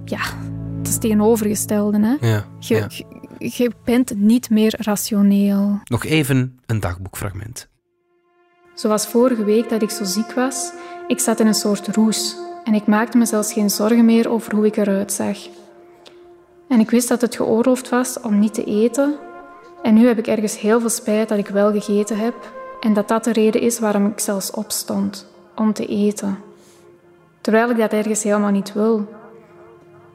Ja, 0.04 0.20
dat 0.76 0.88
is 0.88 0.98
tegenovergestelde. 0.98 2.00
Hè? 2.00 2.28
Ja. 2.28 2.44
Je, 2.58 3.04
je 3.38 3.70
bent 3.84 4.14
niet 4.16 4.50
meer 4.50 4.74
rationeel. 4.78 5.80
Nog 5.84 6.04
even 6.04 6.58
een 6.66 6.80
dagboekfragment. 6.80 7.68
Zoals 8.74 9.06
vorige 9.06 9.44
week 9.44 9.68
dat 9.68 9.82
ik 9.82 9.90
zo 9.90 10.04
ziek 10.04 10.32
was, 10.32 10.72
ik 11.08 11.20
zat 11.20 11.40
in 11.40 11.46
een 11.46 11.54
soort 11.54 11.88
roes 11.88 12.36
en 12.64 12.74
ik 12.74 12.86
maakte 12.86 13.18
me 13.18 13.26
zelfs 13.26 13.52
geen 13.52 13.70
zorgen 13.70 14.04
meer 14.04 14.30
over 14.30 14.54
hoe 14.54 14.66
ik 14.66 14.76
eruit 14.76 15.12
zag. 15.12 15.38
En 16.68 16.80
ik 16.80 16.90
wist 16.90 17.08
dat 17.08 17.20
het 17.20 17.36
geoorloofd 17.36 17.88
was 17.88 18.20
om 18.20 18.38
niet 18.38 18.54
te 18.54 18.64
eten. 18.64 19.14
En 19.82 19.94
nu 19.94 20.06
heb 20.06 20.18
ik 20.18 20.26
ergens 20.26 20.60
heel 20.60 20.80
veel 20.80 20.88
spijt 20.88 21.28
dat 21.28 21.38
ik 21.38 21.48
wel 21.48 21.72
gegeten 21.72 22.18
heb 22.18 22.34
en 22.80 22.92
dat 22.92 23.08
dat 23.08 23.24
de 23.24 23.32
reden 23.32 23.60
is 23.60 23.78
waarom 23.78 24.06
ik 24.06 24.18
zelfs 24.18 24.50
opstond, 24.50 25.26
om 25.54 25.72
te 25.72 25.86
eten. 25.86 26.38
Terwijl 27.40 27.70
ik 27.70 27.76
dat 27.76 27.92
ergens 27.92 28.22
helemaal 28.22 28.50
niet 28.50 28.72
wil. 28.72 29.08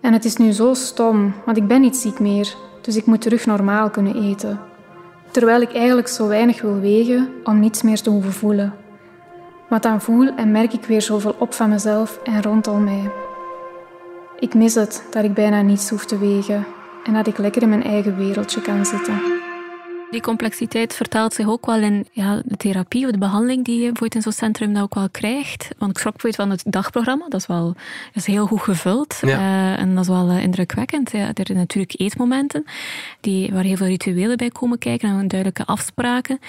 En 0.01 0.13
het 0.13 0.25
is 0.25 0.35
nu 0.35 0.51
zo 0.51 0.73
stom, 0.73 1.33
want 1.45 1.57
ik 1.57 1.67
ben 1.67 1.81
niet 1.81 1.97
ziek 1.97 2.19
meer, 2.19 2.55
dus 2.81 2.95
ik 2.95 3.05
moet 3.05 3.21
terug 3.21 3.45
normaal 3.45 3.89
kunnen 3.89 4.23
eten. 4.23 4.59
Terwijl 5.31 5.61
ik 5.61 5.73
eigenlijk 5.73 6.07
zo 6.07 6.27
weinig 6.27 6.61
wil 6.61 6.79
wegen 6.79 7.29
om 7.43 7.59
niets 7.59 7.81
meer 7.81 8.01
te 8.01 8.09
hoeven 8.09 8.33
voelen. 8.33 8.73
Want 9.69 9.83
dan 9.83 10.01
voel 10.01 10.35
en 10.35 10.51
merk 10.51 10.73
ik 10.73 10.85
weer 10.85 11.01
zoveel 11.01 11.35
op 11.39 11.53
van 11.53 11.69
mezelf 11.69 12.19
en 12.23 12.41
rondom 12.41 12.83
mij. 12.83 13.11
Ik 14.39 14.53
mis 14.53 14.75
het 14.75 15.03
dat 15.11 15.23
ik 15.23 15.33
bijna 15.33 15.61
niets 15.61 15.89
hoef 15.89 16.05
te 16.05 16.17
wegen 16.17 16.65
en 17.03 17.13
dat 17.13 17.27
ik 17.27 17.37
lekker 17.37 17.61
in 17.61 17.69
mijn 17.69 17.83
eigen 17.83 18.17
wereldje 18.17 18.61
kan 18.61 18.85
zitten. 18.85 19.38
Die 20.11 20.21
complexiteit 20.21 20.95
vertaalt 20.95 21.33
zich 21.33 21.47
ook 21.47 21.65
wel 21.65 21.79
in 21.79 22.07
ja, 22.11 22.41
de 22.45 22.57
therapie 22.57 23.05
of 23.05 23.11
de 23.11 23.17
behandeling 23.17 23.65
die 23.65 23.81
je 23.81 23.91
in 24.07 24.21
zo'n 24.21 24.31
centrum 24.31 24.73
dat 24.73 24.83
ook 24.83 24.95
wel 24.95 25.09
krijgt. 25.09 25.67
Want 25.77 25.91
ik 25.91 25.97
schrok 25.97 26.21
bijvoorbeeld 26.21 26.35
van 26.35 26.49
het 26.49 26.73
dagprogramma. 26.73 27.25
Dat 27.27 27.39
is 27.39 27.47
wel 27.47 27.75
is 28.13 28.25
heel 28.25 28.45
goed 28.45 28.61
gevuld. 28.61 29.19
Uh, 29.23 29.79
en 29.79 29.95
dat 29.95 30.03
is 30.03 30.09
wel 30.09 30.29
uh, 30.29 30.43
indrukwekkend. 30.43 31.11
Ja, 31.11 31.27
er 31.27 31.45
zijn 31.45 31.57
natuurlijk 31.57 31.99
eetmomenten 31.99 32.63
die, 33.21 33.51
waar 33.53 33.63
heel 33.63 33.75
veel 33.75 33.87
rituelen 33.87 34.37
bij 34.37 34.49
komen 34.49 34.77
kijken 34.77 35.09
en 35.09 35.27
duidelijke 35.27 35.65
afspraken. 35.65 36.39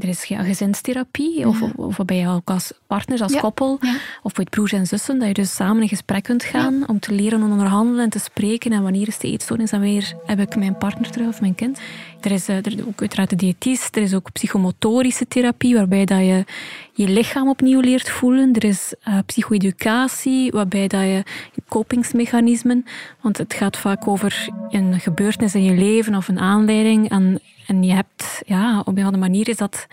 Er 0.00 0.08
is 0.08 0.24
ja, 0.24 0.42
gezinstherapie, 0.42 1.48
of, 1.48 1.62
of, 1.76 1.96
waarbij 1.96 2.16
je 2.16 2.28
ook 2.28 2.50
als 2.50 2.72
partners, 2.86 3.22
als 3.22 3.36
koppel, 3.36 3.78
of 4.22 4.36
met 4.36 4.50
broers 4.50 4.72
en 4.72 4.86
zussen, 4.86 5.18
dat 5.18 5.28
je 5.28 5.34
dus 5.34 5.54
samen 5.54 5.82
in 5.82 5.88
gesprek 5.88 6.22
kunt 6.22 6.44
gaan 6.44 6.88
om 6.88 7.00
te 7.00 7.12
leren 7.12 7.42
onderhandelen 7.42 8.04
en 8.04 8.10
te 8.10 8.18
spreken. 8.18 8.72
En 8.72 8.82
wanneer 8.82 9.08
is 9.08 9.18
de 9.18 9.28
eetstoornis 9.28 9.72
en 9.72 9.80
wanneer 9.80 10.14
heb 10.26 10.40
ik 10.40 10.56
mijn 10.56 10.78
partner 10.78 11.10
terug 11.10 11.28
of 11.28 11.40
mijn 11.40 11.54
kind. 11.54 11.80
Er 12.20 12.30
is, 12.30 12.48
er 12.48 12.66
is 12.66 12.74
uiteraard 13.00 13.30
de 13.30 13.36
diëtist, 13.36 13.96
er 13.96 14.02
is 14.02 14.14
ook 14.14 14.32
psychomotorische 14.32 15.28
therapie, 15.28 15.74
waarbij 15.74 16.04
dat 16.04 16.18
je 16.18 16.44
je 16.92 17.08
lichaam 17.08 17.48
opnieuw 17.48 17.80
leert 17.80 18.10
voelen. 18.10 18.52
Er 18.52 18.64
is 18.64 18.94
uh, 19.08 19.18
psycho-educatie, 19.26 20.50
waarbij 20.50 20.88
dat 20.88 21.00
je 21.00 21.24
kopingsmechanismen, 21.68 22.84
want 23.20 23.38
het 23.38 23.54
gaat 23.54 23.76
vaak 23.76 24.08
over 24.08 24.48
een 24.70 25.00
gebeurtenis 25.00 25.54
in 25.54 25.64
je 25.64 25.74
leven 25.74 26.14
of 26.14 26.28
een 26.28 26.40
aanleiding. 26.40 27.10
En, 27.10 27.40
en 27.66 27.82
je 27.82 27.92
hebt, 27.92 28.42
ja, 28.46 28.80
op 28.80 28.96
een 28.96 29.04
andere 29.04 29.22
manier 29.22 29.48
is 29.48 29.56
dat 29.56 29.86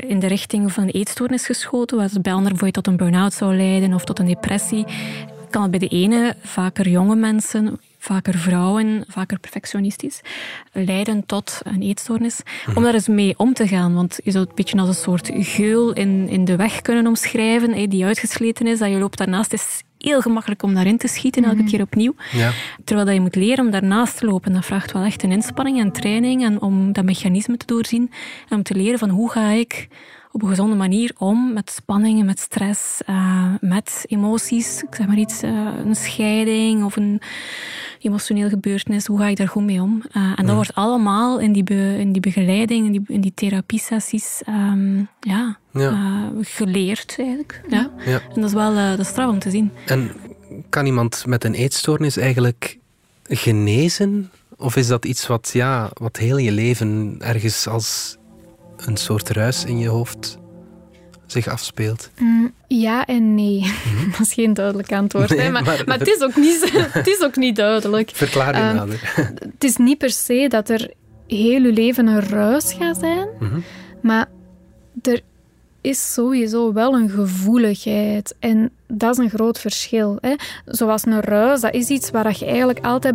in 0.00 0.18
de 0.18 0.26
richting 0.26 0.72
van 0.72 0.82
een 0.82 0.90
eetstoornis 0.90 1.46
geschoten, 1.46 1.96
wat 1.96 2.22
bij 2.22 2.32
anderen 2.32 2.58
bijvoorbeeld 2.58 2.84
tot 2.84 2.86
een 2.86 2.96
burn-out 2.96 3.32
zou 3.32 3.56
leiden 3.56 3.94
of 3.94 4.04
tot 4.04 4.18
een 4.18 4.26
depressie 4.26 4.84
kan 5.50 5.62
het 5.62 5.70
bij 5.70 5.80
de 5.80 5.88
ene, 5.88 6.36
vaker 6.42 6.88
jonge 6.88 7.16
mensen, 7.16 7.80
vaker 8.08 8.38
vrouwen, 8.38 9.04
vaker 9.08 9.38
perfectionistisch, 9.38 10.20
leiden 10.72 11.26
tot 11.26 11.60
een 11.62 11.82
eetstoornis. 11.82 12.40
Om 12.74 12.82
daar 12.82 12.94
eens 12.94 13.08
mee 13.08 13.34
om 13.36 13.54
te 13.54 13.68
gaan. 13.68 13.94
Want 13.94 14.18
je 14.24 14.30
zou 14.30 14.42
het 14.42 14.48
een 14.48 14.64
beetje 14.64 14.78
als 14.78 14.88
een 14.88 14.94
soort 14.94 15.30
geul 15.32 15.92
in, 15.92 16.28
in 16.28 16.44
de 16.44 16.56
weg 16.56 16.82
kunnen 16.82 17.06
omschrijven, 17.06 17.88
die 17.88 18.04
uitgesleten 18.04 18.66
is, 18.66 18.78
dat 18.78 18.90
je 18.90 18.98
loopt 18.98 19.18
daarnaast. 19.18 19.52
is 19.52 19.82
heel 19.98 20.20
gemakkelijk 20.20 20.62
om 20.62 20.74
daarin 20.74 20.98
te 20.98 21.08
schieten, 21.08 21.44
elke 21.44 21.56
mhm. 21.56 21.66
keer 21.66 21.80
opnieuw. 21.80 22.14
Ja. 22.32 22.50
Terwijl 22.84 23.06
dat 23.06 23.16
je 23.16 23.20
moet 23.20 23.34
leren 23.34 23.64
om 23.64 23.70
daarnaast 23.70 24.18
te 24.18 24.26
lopen. 24.26 24.52
Dat 24.52 24.64
vraagt 24.64 24.92
wel 24.92 25.02
echt 25.02 25.22
een 25.22 25.32
inspanning 25.32 25.80
en 25.80 25.92
training 25.92 26.44
en 26.44 26.60
om 26.60 26.92
dat 26.92 27.04
mechanisme 27.04 27.56
te 27.56 27.66
doorzien. 27.66 28.10
En 28.48 28.56
om 28.56 28.62
te 28.62 28.74
leren 28.74 28.98
van 28.98 29.08
hoe 29.08 29.30
ga 29.30 29.50
ik 29.50 29.88
op 30.38 30.44
een 30.44 30.56
gezonde 30.56 30.76
manier 30.76 31.12
om 31.18 31.52
met 31.52 31.70
spanningen, 31.70 32.26
met 32.26 32.38
stress, 32.38 33.00
uh, 33.06 33.44
met 33.60 34.04
emoties. 34.08 34.82
Ik 34.82 34.94
zeg 34.94 35.06
maar 35.06 35.16
iets, 35.16 35.42
uh, 35.42 35.50
een 35.84 35.96
scheiding 35.96 36.84
of 36.84 36.96
een 36.96 37.20
emotioneel 38.00 38.48
gebeurtenis. 38.48 39.06
Hoe 39.06 39.18
ga 39.18 39.26
ik 39.26 39.36
daar 39.36 39.48
goed 39.48 39.64
mee 39.64 39.82
om? 39.82 40.02
Uh, 40.16 40.32
en 40.36 40.46
dat 40.46 40.54
wordt 40.54 40.74
allemaal 40.74 41.38
in 41.38 41.52
die, 41.52 41.62
be, 41.62 41.96
in 41.98 42.12
die 42.12 42.20
begeleiding, 42.20 42.86
in 42.86 42.92
die, 42.92 43.02
in 43.06 43.20
die 43.20 43.32
therapiesessies, 43.34 44.42
um, 44.48 45.08
ja, 45.20 45.58
ja. 45.70 46.30
geleerd 46.40 47.14
eigenlijk. 47.18 47.60
Ja. 47.68 47.90
ja. 48.06 48.20
En 48.34 48.40
dat 48.40 48.44
is 48.44 48.52
wel 48.52 48.74
dat 48.74 48.98
is 48.98 49.08
straf 49.08 49.30
om 49.30 49.38
te 49.38 49.50
zien. 49.50 49.70
En 49.86 50.10
kan 50.68 50.86
iemand 50.86 51.26
met 51.26 51.44
een 51.44 51.54
eetstoornis 51.54 52.16
eigenlijk 52.16 52.78
genezen? 53.22 54.30
Of 54.56 54.76
is 54.76 54.86
dat 54.86 55.04
iets 55.04 55.26
wat, 55.26 55.50
ja, 55.52 55.90
wat 55.92 56.16
heel 56.16 56.36
je 56.38 56.52
leven 56.52 57.16
ergens 57.18 57.66
als 57.66 58.18
een 58.86 58.96
soort 58.96 59.28
ruis 59.28 59.64
in 59.64 59.78
je 59.78 59.88
hoofd 59.88 60.38
zich 61.26 61.48
afspeelt? 61.48 62.10
Mm, 62.18 62.52
ja 62.66 63.06
en 63.06 63.34
nee. 63.34 63.60
Mhm. 63.60 64.10
Dat 64.18 64.20
is 64.20 64.32
geen 64.32 64.54
duidelijk 64.54 64.92
antwoord. 64.92 65.28
hè? 65.28 65.50
Maar, 65.50 65.82
maar, 65.86 65.98
het, 65.98 66.08
is 66.08 66.20
ook 66.22 66.36
niet, 66.36 66.70
het 66.92 67.06
is 67.06 67.22
ook 67.22 67.36
niet 67.36 67.56
duidelijk. 67.56 68.10
Verklaar 68.14 68.56
je 68.56 68.68
um, 68.68 68.74
nader. 68.74 69.12
Het 69.40 69.64
is 69.64 69.76
niet 69.76 69.98
per 69.98 70.10
se 70.10 70.46
dat 70.48 70.68
er 70.68 70.90
heel 71.26 71.62
je 71.62 71.72
leven 71.72 72.06
een 72.06 72.20
ruis 72.20 72.72
gaat 72.72 72.98
zijn, 72.98 73.28
mhm. 73.38 73.60
maar 74.02 74.26
er 75.02 75.20
is 75.80 76.12
sowieso 76.12 76.72
wel 76.72 76.94
een 76.94 77.10
gevoeligheid. 77.10 78.34
En 78.38 78.70
dat 78.86 79.18
is 79.18 79.24
een 79.24 79.30
groot 79.30 79.58
verschil. 79.58 80.18
Hè? 80.20 80.34
Zoals 80.64 81.06
een 81.06 81.20
ruis, 81.20 81.60
dat 81.60 81.74
is 81.74 81.88
iets 81.88 82.10
waar 82.10 82.36
je 82.38 82.46
eigenlijk 82.46 82.84
altijd 82.84 83.14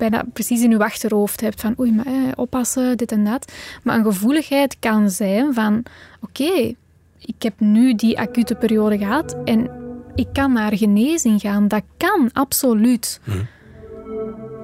bijna 0.00 0.24
precies 0.32 0.62
in 0.62 0.70
je 0.70 0.78
achterhoofd 0.78 1.40
hebt 1.40 1.60
van 1.60 1.74
oei, 1.78 1.92
maar 1.92 2.06
eh, 2.06 2.12
oppassen, 2.36 2.96
dit 2.96 3.12
en 3.12 3.24
dat. 3.24 3.52
Maar 3.82 3.96
een 3.96 4.04
gevoeligheid 4.04 4.76
kan 4.78 5.10
zijn 5.10 5.54
van 5.54 5.82
oké, 6.20 6.74
ik 7.18 7.42
heb 7.42 7.60
nu 7.60 7.94
die 7.94 8.18
acute 8.18 8.54
periode 8.54 8.98
gehad 8.98 9.36
en 9.44 9.70
ik 10.14 10.26
kan 10.32 10.52
naar 10.52 10.76
genezing 10.76 11.40
gaan. 11.40 11.68
Dat 11.68 11.82
kan, 11.96 12.30
absoluut. 12.32 13.20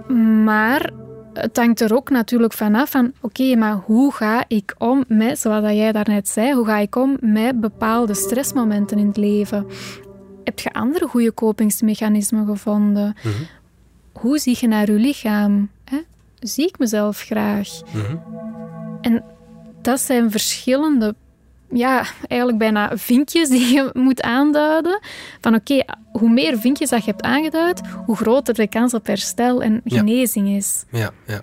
Hm. 0.07 0.45
Maar 0.45 0.91
het 1.33 1.57
hangt 1.57 1.81
er 1.81 1.95
ook 1.95 2.11
natuurlijk 2.11 2.53
vanaf 2.53 2.91
van, 2.91 3.13
oké, 3.21 3.57
maar 3.57 3.75
hoe 3.75 4.13
ga 4.13 4.45
ik 4.49 4.75
om 4.79 5.05
met, 5.09 5.39
zoals 5.39 5.73
jij 5.73 5.93
daarnet 5.93 6.29
zei, 6.29 6.55
hoe 6.55 6.67
ga 6.67 6.79
ik 6.79 6.97
om 6.97 7.17
met 7.21 7.61
bepaalde 7.61 8.15
stressmomenten 8.15 8.99
in 8.99 9.07
het 9.07 9.17
leven? 9.17 9.67
Heb 10.45 10.59
je 10.59 10.73
andere 10.73 11.07
goede 11.07 11.31
kopingsmechanismen 11.31 12.47
gevonden? 12.47 13.17
Mhm 13.23 13.43
hoe 14.21 14.39
zie 14.39 14.57
je 14.61 14.69
naar 14.69 14.91
je 14.91 14.99
lichaam? 14.99 15.71
Hè? 15.85 15.99
Zie 16.39 16.67
ik 16.67 16.79
mezelf 16.79 17.21
graag? 17.21 17.69
Mhm. 17.93 18.17
En 19.01 19.25
dat 19.83 20.01
zijn 20.01 20.31
verschillende, 20.31 21.15
ja, 21.71 22.05
eigenlijk 22.29 22.59
bijna 22.59 22.97
vinkjes 22.97 23.49
die 23.49 23.75
je 23.75 23.91
moet 23.93 24.23
aanduiden. 24.23 25.01
Van 25.41 25.55
oké, 25.55 25.85
hoe 26.13 26.31
meer 26.31 26.59
vinkjes 26.59 26.91
dat 26.91 27.05
je 27.05 27.11
hebt 27.11 27.23
aangeduid, 27.23 27.81
hoe 28.07 28.17
groter 28.17 28.55
de 28.55 28.69
kans 28.69 28.95
op 28.95 29.07
herstel 29.07 29.63
en 29.63 29.81
genezing 29.85 30.49
is. 30.49 30.85
Ja, 30.91 31.11
ja. 31.27 31.41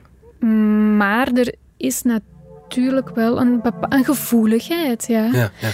Maar 0.98 1.32
er 1.32 1.56
is 1.78 2.02
natuurlijk 2.02 3.10
wel 3.16 3.40
een, 3.42 3.62
een 3.90 4.06
gevoeligheid. 4.06 5.08
Ja. 5.08 5.24
Ja, 5.24 5.52
ja, 5.60 5.70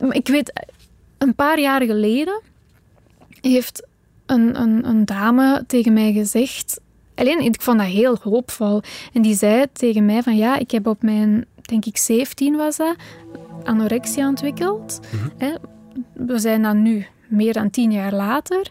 ja. 0.00 0.12
Ik 0.12 0.28
weet, 0.28 0.66
een 1.18 1.34
paar 1.34 1.60
jaar 1.60 1.82
geleden 1.82 2.40
heeft 3.40 3.86
een, 4.30 4.60
een, 4.60 4.88
een 4.88 5.04
dame 5.04 5.64
tegen 5.66 5.92
mij 5.92 6.12
gezegd. 6.12 6.80
Alleen, 7.14 7.40
ik 7.40 7.62
vond 7.62 7.78
dat 7.78 7.86
heel 7.86 8.16
hoopvol. 8.22 8.82
En 9.12 9.22
die 9.22 9.34
zei 9.34 9.66
tegen 9.72 10.04
mij 10.04 10.22
van 10.22 10.36
ja, 10.36 10.58
ik 10.58 10.70
heb 10.70 10.86
op 10.86 11.02
mijn, 11.02 11.44
denk 11.62 11.84
ik 11.84 11.96
17 11.96 12.56
was 12.56 12.76
dat, 12.76 12.96
anorexia 13.64 14.28
ontwikkeld. 14.28 15.00
Mhm. 15.10 15.56
We 16.12 16.38
zijn 16.38 16.62
dan 16.62 16.82
nu 16.82 17.06
meer 17.28 17.52
dan 17.52 17.70
tien 17.70 17.92
jaar 17.92 18.14
later. 18.14 18.70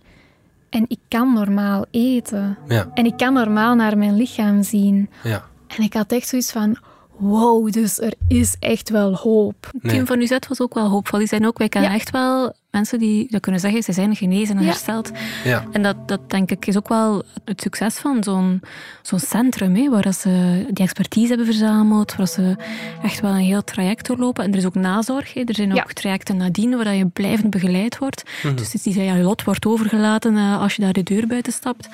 En 0.69 0.86
ik 0.88 1.00
kan 1.08 1.34
normaal 1.34 1.86
eten. 1.91 2.58
Ja. 2.67 2.91
En 2.93 3.06
ik 3.06 3.17
kan 3.17 3.34
normaal 3.34 3.76
naar 3.76 3.98
mijn 3.98 4.15
lichaam 4.17 4.63
zien. 4.63 5.10
Ja. 5.24 5.45
En 5.67 5.84
ik 5.84 5.93
had 5.93 6.12
echt 6.12 6.28
zoiets 6.28 6.52
van, 6.52 6.78
wow, 7.17 7.72
dus 7.72 8.00
er 8.00 8.13
is 8.28 8.56
echt 8.60 8.89
wel 8.89 9.15
hoop. 9.15 9.72
Het 9.82 9.91
team 9.91 10.06
van 10.06 10.22
UZ 10.22 10.38
was 10.48 10.62
ook 10.62 10.74
wel 10.74 10.88
hoopvol. 10.88 11.19
Die 11.19 11.28
zijn 11.28 11.48
ook, 11.48 11.58
wij 11.58 11.69
kennen 11.69 11.91
echt 11.91 12.10
wel 12.10 12.54
mensen 12.72 13.00
die 13.00 13.28
dat 13.30 13.42
kunnen 13.42 13.62
zeggen, 13.62 13.84
ze 13.84 13.92
zijn 13.92 14.16
genezen 14.16 14.58
en 14.58 14.64
hersteld. 14.64 15.12
Ja. 15.44 15.66
En 15.72 15.84
dat, 15.84 16.08
dat 16.08 16.30
denk 16.30 16.52
ik 16.52 16.66
is 16.66 16.78
ook 16.78 16.88
wel 16.88 17.24
het 17.46 17.62
succes 17.62 17.98
van 17.98 18.24
zo'n 18.24 18.62
zo'n 19.02 19.20
centrum, 19.20 19.76
hè, 19.76 19.90
waar 19.90 20.14
ze 20.14 20.66
die 20.72 20.84
expertise 20.84 21.28
hebben 21.28 21.46
verzameld, 21.46 22.16
waar 22.16 22.28
ze 22.28 22.56
echt 23.02 23.20
wel 23.20 23.32
een 23.32 23.38
heel 23.38 23.64
traject 23.64 24.08
doorlopen. 24.08 24.44
En 24.44 24.52
er 24.52 24.58
is 24.58 24.66
ook 24.66 24.76
nazorg. 24.76 25.34
Hè. 25.34 25.42
Er 25.42 25.56
zijn 25.56 25.74
ook 25.74 25.94
trajecten 25.94 26.38
nadien 26.38 26.78
waar 26.78 26.96
je 26.96 27.06
blijvend 27.06 27.50
begeleid 27.50 27.98
wordt. 27.98 28.24
Mhm. 28.44 28.56
Dus 28.56 28.66
het 28.66 28.86
is 28.86 28.96
niet 28.96 28.96
je 28.96 29.18
lot 29.18 29.44
wordt 29.44 29.66
overgelaten 29.66 30.34
uh, 30.34 30.62
als 30.62 30.76
je 30.76 30.82
daar 30.82 30.94
de 30.94 31.04
deur 31.04 31.28
buiten 31.28 31.54
stapt. 31.54 31.90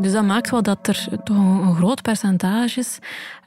Dus 0.00 0.12
dat 0.12 0.24
maakt 0.24 0.50
wel 0.50 0.62
dat 0.62 0.86
er 0.86 1.08
toch 1.24 1.36
een, 1.36 1.62
een 1.66 1.74
groot 1.74 2.02
percentage 2.02 2.80
is. 2.80 2.98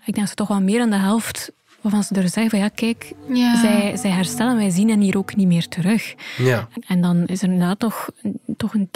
Ik 0.06 0.16
denk 0.16 0.18
dat 0.18 0.30
ze 0.30 0.36
toch 0.36 0.48
wel 0.48 0.62
meer 0.62 0.80
dan 0.80 0.90
de 0.90 0.96
helft 0.96 1.52
waarvan 1.82 2.04
ze 2.04 2.16
er 2.16 2.30
zeggen 2.30 2.50
van 2.50 2.60
ja, 2.60 2.70
kijk, 2.70 3.14
zij, 3.62 3.98
zij 3.98 4.12
herstellen, 4.12 4.56
wij 4.56 4.70
zien 4.70 4.90
hen 4.90 5.00
hier 5.00 5.18
ook 5.18 5.36
niet 5.36 5.48
meer 5.48 5.68
terug. 5.68 6.16
Ja. 6.38 6.68
En 6.88 7.02
dan 7.02 7.26
is 7.26 7.42
er 7.42 7.50
inderdaad 7.50 7.80
toch, 7.80 8.10
toch 8.58 8.74
een 8.74 8.90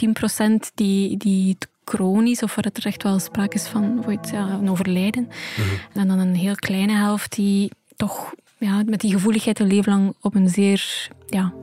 10% 0.65 0.74
die, 0.76 1.17
die 1.17 1.50
het 1.50 1.67
chronisch, 1.86 2.43
of 2.43 2.56
waar 2.56 2.63
het 2.63 2.78
er 2.78 2.86
echt 2.86 3.04
wel 3.04 3.19
sprake 3.19 3.56
is 3.56 3.67
van 3.67 4.04
ja, 4.32 4.50
een 4.50 4.69
overlijden. 4.69 5.30
Mhm. 5.58 6.00
En 6.00 6.08
dan 6.08 6.19
een 6.19 6.36
heel 6.36 6.56
kleine 6.56 6.93
helft 6.93 7.36
die 7.36 7.72
toch 7.96 8.34
ja, 8.58 8.84
met 8.86 9.02
die 9.02 9.12
gevoeligheid 9.12 9.60
een 9.60 9.67
leven 9.67 9.91
lang 9.91 10.13
op 10.22 10.36
een 10.36 10.50
zeer 10.50 11.10
ja, 11.28 11.54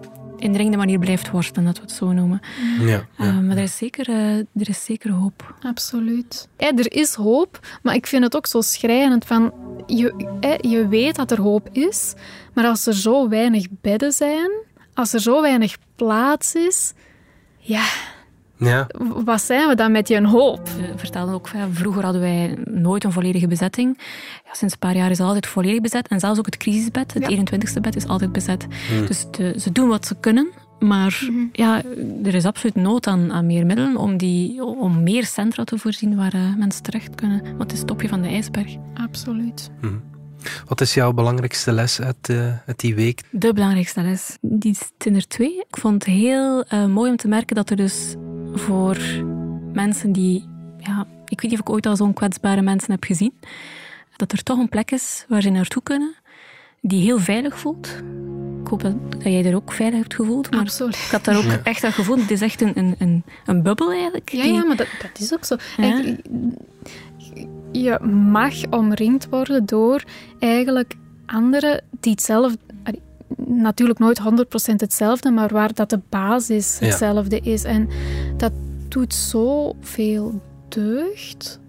indringende 0.40 0.76
manier 0.76 0.98
blijft 0.98 1.30
worstelen, 1.30 1.64
dat 1.64 1.76
we 1.76 1.82
het 1.82 1.92
zo 1.92 2.12
noemen. 2.12 2.40
Ja, 2.80 3.06
uh, 3.20 3.38
maar 3.38 3.56
er 3.56 3.62
is, 3.62 3.76
zeker, 3.76 4.08
uh, 4.08 4.36
er 4.36 4.68
is 4.68 4.84
zeker 4.84 5.10
hoop. 5.10 5.54
Absoluut. 5.62 6.48
Ja, 6.56 6.72
er 6.76 6.92
is 6.92 7.14
hoop, 7.14 7.78
maar 7.82 7.94
ik 7.94 8.06
vind 8.06 8.24
het 8.24 8.36
ook 8.36 8.46
zo 8.46 8.60
schrijnend 8.60 9.24
van... 9.24 9.52
Je, 9.86 10.26
je 10.60 10.88
weet 10.88 11.16
dat 11.16 11.30
er 11.30 11.40
hoop 11.40 11.68
is, 11.72 12.14
maar 12.54 12.64
als 12.64 12.86
er 12.86 12.94
zo 12.94 13.28
weinig 13.28 13.66
bedden 13.70 14.12
zijn, 14.12 14.50
als 14.94 15.12
er 15.12 15.20
zo 15.20 15.40
weinig 15.40 15.76
plaats 15.96 16.54
is, 16.54 16.92
ja, 17.58 17.84
ja. 18.60 18.86
Wat 19.24 19.42
zijn 19.42 19.68
we 19.68 19.74
dan 19.74 19.92
met 19.92 20.08
je 20.08 20.26
hoop? 20.26 20.68
We 20.68 20.92
vertelden 20.96 21.34
ook, 21.34 21.48
vroeger 21.72 22.02
hadden 22.02 22.20
wij 22.20 22.56
nooit 22.64 23.04
een 23.04 23.12
volledige 23.12 23.46
bezetting. 23.46 23.98
Ja, 24.44 24.54
sinds 24.54 24.74
een 24.74 24.80
paar 24.80 24.96
jaar 24.96 25.10
is 25.10 25.18
het 25.18 25.26
altijd 25.26 25.46
volledig 25.46 25.80
bezet. 25.80 26.08
En 26.08 26.20
zelfs 26.20 26.38
ook 26.38 26.46
het 26.46 26.56
crisisbed, 26.56 27.14
het 27.14 27.34
21ste 27.34 27.80
bed, 27.80 27.96
is 27.96 28.06
altijd 28.06 28.32
bezet. 28.32 28.66
Hmm. 28.88 29.06
Dus 29.06 29.26
ze 29.62 29.72
doen 29.72 29.88
wat 29.88 30.06
ze 30.06 30.14
kunnen. 30.20 30.48
Maar 30.80 31.28
mhm. 31.30 31.46
ja, 31.52 31.82
er 32.24 32.34
is 32.34 32.44
absoluut 32.44 32.74
nood 32.74 33.06
aan, 33.06 33.32
aan 33.32 33.46
meer 33.46 33.66
middelen 33.66 33.96
om, 33.96 34.16
die, 34.16 34.64
om 34.64 35.02
meer 35.02 35.24
centra 35.24 35.64
te 35.64 35.78
voorzien 35.78 36.16
waar 36.16 36.34
uh, 36.34 36.56
mensen 36.56 36.82
terecht 36.82 37.14
kunnen. 37.14 37.42
Want 37.42 37.62
het 37.62 37.72
is 37.72 37.78
het 37.78 37.86
topje 37.86 38.08
van 38.08 38.22
de 38.22 38.28
ijsberg. 38.28 38.76
Absoluut. 38.94 39.70
Mhm. 39.80 39.94
Wat 40.66 40.80
is 40.80 40.94
jouw 40.94 41.12
belangrijkste 41.12 41.72
les 41.72 42.00
uit, 42.00 42.28
uh, 42.30 42.52
die 42.76 42.94
week? 42.94 43.22
De 43.30 43.52
belangrijkste 43.52 44.02
les? 44.02 44.36
Die 44.40 44.76
zijn 44.98 45.14
er 45.14 45.28
twee. 45.28 45.56
Ik 45.68 45.76
vond 45.76 45.94
het 46.04 46.14
heel 46.14 46.64
uh, 46.72 46.86
mooi 46.86 47.10
om 47.10 47.16
te 47.16 47.28
merken 47.28 47.56
dat 47.56 47.70
er 47.70 47.76
dus 47.76 48.14
voor 48.54 48.98
mensen 49.72 50.12
die... 50.12 50.48
Ja, 50.78 51.06
ik 51.26 51.40
weet 51.40 51.50
niet 51.50 51.60
of 51.60 51.66
ik 51.66 51.70
ooit 51.70 51.86
al 51.86 51.96
zo'n 51.96 52.12
kwetsbare 52.12 52.62
mensen 52.62 52.90
heb 52.90 53.04
gezien. 53.04 53.32
Dat 54.16 54.32
er 54.32 54.42
toch 54.42 54.58
een 54.58 54.68
plek 54.68 54.90
is 54.90 55.24
waar 55.28 55.42
ze 55.42 55.50
naartoe 55.50 55.82
kunnen 55.82 56.14
die 56.80 57.02
heel 57.02 57.18
veilig 57.18 57.58
voelt. 57.58 57.86
Ik 58.62 58.68
hoop 58.68 58.82
dat, 58.82 58.94
jij 59.22 59.44
er 59.44 59.54
ook 59.54 59.72
veilig 59.72 59.98
hebt 59.98 60.14
gevoeld. 60.14 60.50
Maar 60.50 60.60
Absoluut. 60.60 60.94
Ik 60.94 61.10
had 61.10 61.24
daar 61.24 61.36
ook 61.36 61.52
echt 61.62 61.82
dat 61.82 61.92
gevoel. 61.92 62.18
Het 62.18 62.30
is 62.30 62.40
echt 62.40 62.60
een, 62.60 62.72
een, 62.74 62.94
een, 62.98 63.24
een 63.46 63.62
bubbel 63.62 63.90
eigenlijk. 63.90 64.28
Ja, 64.28 64.44
ja 64.44 64.64
maar 64.64 64.76
dat, 64.76 64.86
dat 65.02 65.18
is 65.18 65.32
ook 65.32 65.44
zo. 65.44 65.56
je 67.72 67.98
mag 68.04 68.54
omringd 68.70 69.28
worden 69.28 69.66
door 69.66 70.04
eigenlijk 70.38 70.94
anderen 71.26 71.82
die 72.00 72.12
hetzelfde... 72.12 72.58
Natuurlijk 73.36 73.98
nooit 73.98 74.20
100% 74.20 74.74
hetzelfde, 74.76 75.30
maar 75.30 75.48
waar 75.48 75.74
dat 75.74 75.90
de 75.90 76.00
basis 76.08 76.78
hetzelfde 76.78 77.40
is. 77.40 77.64
En 77.64 77.88
dat 78.36 78.52
doet 78.88 79.14
zoveel 79.14 80.42
deugd 80.68 81.60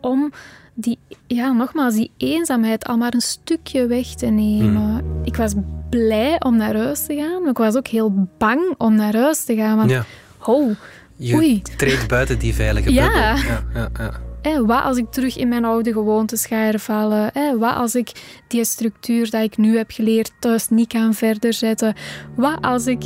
om 0.00 0.32
die, 0.74 0.98
ja, 1.26 1.52
nogmaals, 1.52 1.94
die 1.94 2.10
eenzaamheid 2.16 2.86
al 2.86 2.96
maar 2.96 3.14
een 3.14 3.20
stukje 3.20 3.86
weg 3.86 4.06
te 4.06 4.26
nemen. 4.26 4.82
Hmm. 4.82 5.24
Ik 5.24 5.36
was 5.36 5.52
blij 5.90 6.40
om 6.40 6.56
naar 6.56 6.76
huis 6.76 7.06
te 7.06 7.14
gaan, 7.14 7.40
maar 7.40 7.50
ik 7.50 7.58
was 7.58 7.76
ook 7.76 7.86
heel 7.86 8.28
bang 8.38 8.74
om 8.78 8.94
naar 8.94 9.16
huis 9.16 9.44
te 9.44 9.56
gaan. 9.56 9.76
Want, 9.76 9.90
ja. 9.90 10.04
oh, 10.38 10.70
je 11.16 11.34
oei. 11.34 11.62
treedt 11.76 12.08
buiten 12.08 12.38
die 12.38 12.54
veilige 12.54 12.86
bubbel. 12.86 13.04
Ja. 13.04 13.36
ja, 13.74 13.90
wat 14.42 14.82
als 14.82 14.96
ik 14.96 15.10
terug 15.10 15.36
in 15.36 15.48
mijn 15.48 15.64
oude 15.64 15.92
gewoontes 15.92 16.46
ga 16.46 16.56
hervallen? 16.56 17.32
Wat 17.58 17.74
als 17.74 17.94
ik 17.94 18.12
die 18.48 18.64
structuur 18.64 19.30
die 19.30 19.42
ik 19.42 19.56
nu 19.56 19.76
heb 19.76 19.90
geleerd 19.90 20.32
thuis 20.38 20.68
niet 20.68 20.88
kan 20.88 21.14
verder 21.14 21.52
zetten? 21.52 21.94
Wat 22.36 22.58
als 22.60 22.86
ik 22.86 23.02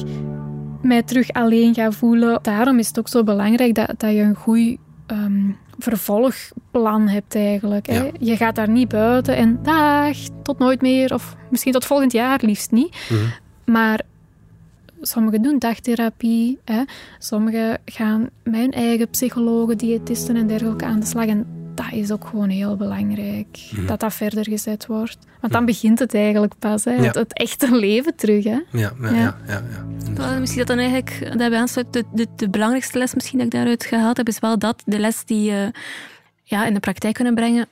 mij 0.83 1.03
terug 1.03 1.33
alleen 1.33 1.75
ga 1.75 1.91
voelen? 1.91 2.39
Daarom 2.43 2.79
is 2.79 2.87
het 2.87 2.99
ook 2.99 3.09
zo 3.09 3.25
belangrijk 3.25 3.75
dat, 3.75 3.95
dat 3.97 4.11
je 4.11 4.21
een 4.21 4.35
goed 4.35 4.77
ehm, 5.07 5.51
vervolgplan 5.79 7.09
hebt 7.09 7.35
eigenlijk. 7.35 7.87
Hè? 7.87 8.11
Je 8.19 8.37
gaat 8.37 8.55
daar 8.55 8.71
niet 8.71 8.89
buiten 8.89 9.37
en 9.37 9.59
dag, 9.63 10.17
tot 10.43 10.59
nooit 10.59 10.81
meer. 10.81 11.15
Of 11.15 11.37
misschien 11.51 11.73
tot 11.73 11.85
volgend 11.85 12.13
jaar, 12.13 12.41
liefst 12.43 12.71
niet. 12.71 12.97
Mhm. 13.09 13.25
Maar 13.65 14.01
sommigen 15.07 15.43
doen 15.43 15.59
dagtherapie. 15.59 16.59
Hè? 16.65 16.83
Sommigen 17.19 17.79
gaan 17.85 18.29
met 18.43 18.61
hun 18.61 18.73
eigen 18.73 19.09
psychologen, 19.09 19.79
diëtisten 19.79 20.37
en 20.37 20.47
dergelijke 20.47 20.85
aan 20.85 21.01
de 21.01 21.07
slag. 21.07 21.27
En 21.27 21.47
dat 21.75 21.93
is 21.93 22.13
ook 22.13 22.27
gewoon 22.27 22.49
heel 22.49 22.77
belangrijk. 22.77 23.59
Mhm. 23.71 23.87
Dat 23.87 24.01
dat 24.01 24.15
verder 24.15 24.45
gezet 24.45 24.87
wordt. 24.87 25.19
Want 25.41 25.53
dan 25.53 25.65
begint 25.65 25.99
het 25.99 26.15
eigenlijk 26.15 26.55
pas. 26.59 26.85
Hè? 26.85 26.93
Het, 26.93 27.33
echte 27.33 27.77
leven 27.77 28.17
terug. 28.17 28.45
Hè? 28.45 28.59
Ja, 28.71 28.93
ja, 29.01 29.11
ja. 29.11 29.37
ja, 29.47 29.63
ja, 30.17 30.39
Misschien 30.39 30.65
dat 30.67 30.77
dan 30.77 30.79
eigenlijk, 30.79 31.39
daarbij 31.39 31.59
aansluit, 31.59 31.93
de, 31.93 32.05
de, 32.13 32.27
de, 32.37 32.49
belangrijkste 32.49 32.99
les 32.99 33.15
misschien 33.15 33.39
dat 33.39 33.47
ik 33.47 33.53
daaruit 33.53 33.85
gehaald 33.85 34.17
heb, 34.17 34.29
is 34.29 34.39
wel 34.39 34.59
dat, 34.59 34.83
de 34.87 34.99
les 34.99 35.25
die 35.25 35.51
je 35.51 35.71
ja, 36.43 36.67
in 36.67 36.75
de 36.75 36.81
praktijk 36.81 37.15
kunnen 37.15 37.35
brengen 37.35 37.67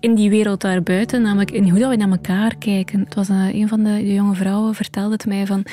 in 0.00 0.14
die 0.14 0.30
wereld 0.30 0.60
daarbuiten, 0.60 1.22
namelijk 1.22 1.50
in 1.50 1.68
hoe 1.68 1.78
dat 1.78 1.90
we 1.90 1.96
naar 1.96 2.10
elkaar 2.10 2.56
kijken. 2.56 3.00
Het 3.00 3.14
was 3.14 3.28
uh, 3.28 3.54
een 3.54 3.68
van 3.68 3.82
de, 3.82 3.92
de, 3.92 4.12
jonge 4.12 4.34
vrouwen 4.34 4.74
vertelde 4.74 5.12
het 5.12 5.26
mij 5.26 5.46
van, 5.46 5.64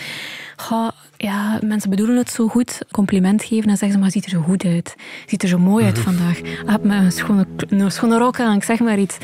ja, 1.17 1.59
mensen 1.61 1.89
bedoelen 1.89 2.17
het 2.17 2.29
zo 2.29 2.47
goed, 2.47 2.79
compliment 2.91 3.43
geven 3.43 3.69
en 3.69 3.77
zeggen 3.77 3.91
ze, 3.91 3.97
maar 3.97 4.11
ziet 4.11 4.25
er 4.25 4.29
zo 4.29 4.41
goed 4.41 4.65
uit. 4.65 4.95
Ziet 5.25 5.43
er 5.43 5.49
zo 5.49 5.57
mooi 5.57 5.85
uit 5.85 5.97
mhm. 5.97 6.03
vandaag. 6.03 6.41
Heb 6.65 6.83
me 6.83 6.95
een 6.95 7.11
schone, 7.11 7.45
een 7.69 7.91
schone 7.91 8.17
rok 8.17 8.39
aan, 8.39 8.55
ik 8.55 8.63
zeg 8.63 8.79
maar 8.79 8.99
iets. 8.99 9.17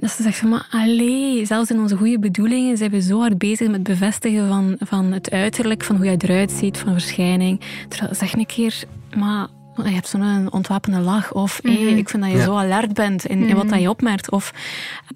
Dat 0.00 0.10
ze 0.10 0.22
zegt 0.22 0.38
van, 0.38 0.48
maar 0.48 0.66
allee, 0.70 1.46
zelfs 1.46 1.70
in 1.70 1.80
onze 1.80 1.96
goede 1.96 2.18
bedoelingen 2.18 2.76
zijn 2.76 2.90
we 2.90 3.00
zo 3.00 3.20
hard 3.20 3.38
bezig 3.38 3.68
met 3.68 3.82
bevestigen 3.82 4.48
van, 4.48 4.76
van 4.80 5.12
het 5.12 5.30
uiterlijk, 5.30 5.84
van 5.84 5.96
hoe 5.96 6.04
jij 6.04 6.16
eruit 6.18 6.50
ziet, 6.50 6.78
van 6.78 6.92
verschijning. 6.92 7.60
Terwijl, 7.88 8.14
zeg 8.14 8.32
een 8.32 8.46
keer, 8.46 8.82
maar 9.16 9.48
je 9.84 9.94
hebt 9.94 10.08
zo'n 10.08 10.52
ontwapende 10.52 11.00
lach. 11.00 11.32
Of 11.32 11.60
hey, 11.62 11.72
mhm. 11.72 11.96
ik 11.96 12.08
vind 12.08 12.22
dat 12.22 12.32
je 12.32 12.42
zo 12.42 12.56
alert 12.56 12.92
bent 12.92 13.26
in, 13.26 13.38
in, 13.38 13.54
wat 13.54 13.64
mhm. 13.64 13.72
dat 13.72 13.80
je 13.80 13.90
opmerkt. 13.90 14.30
Of 14.30 14.52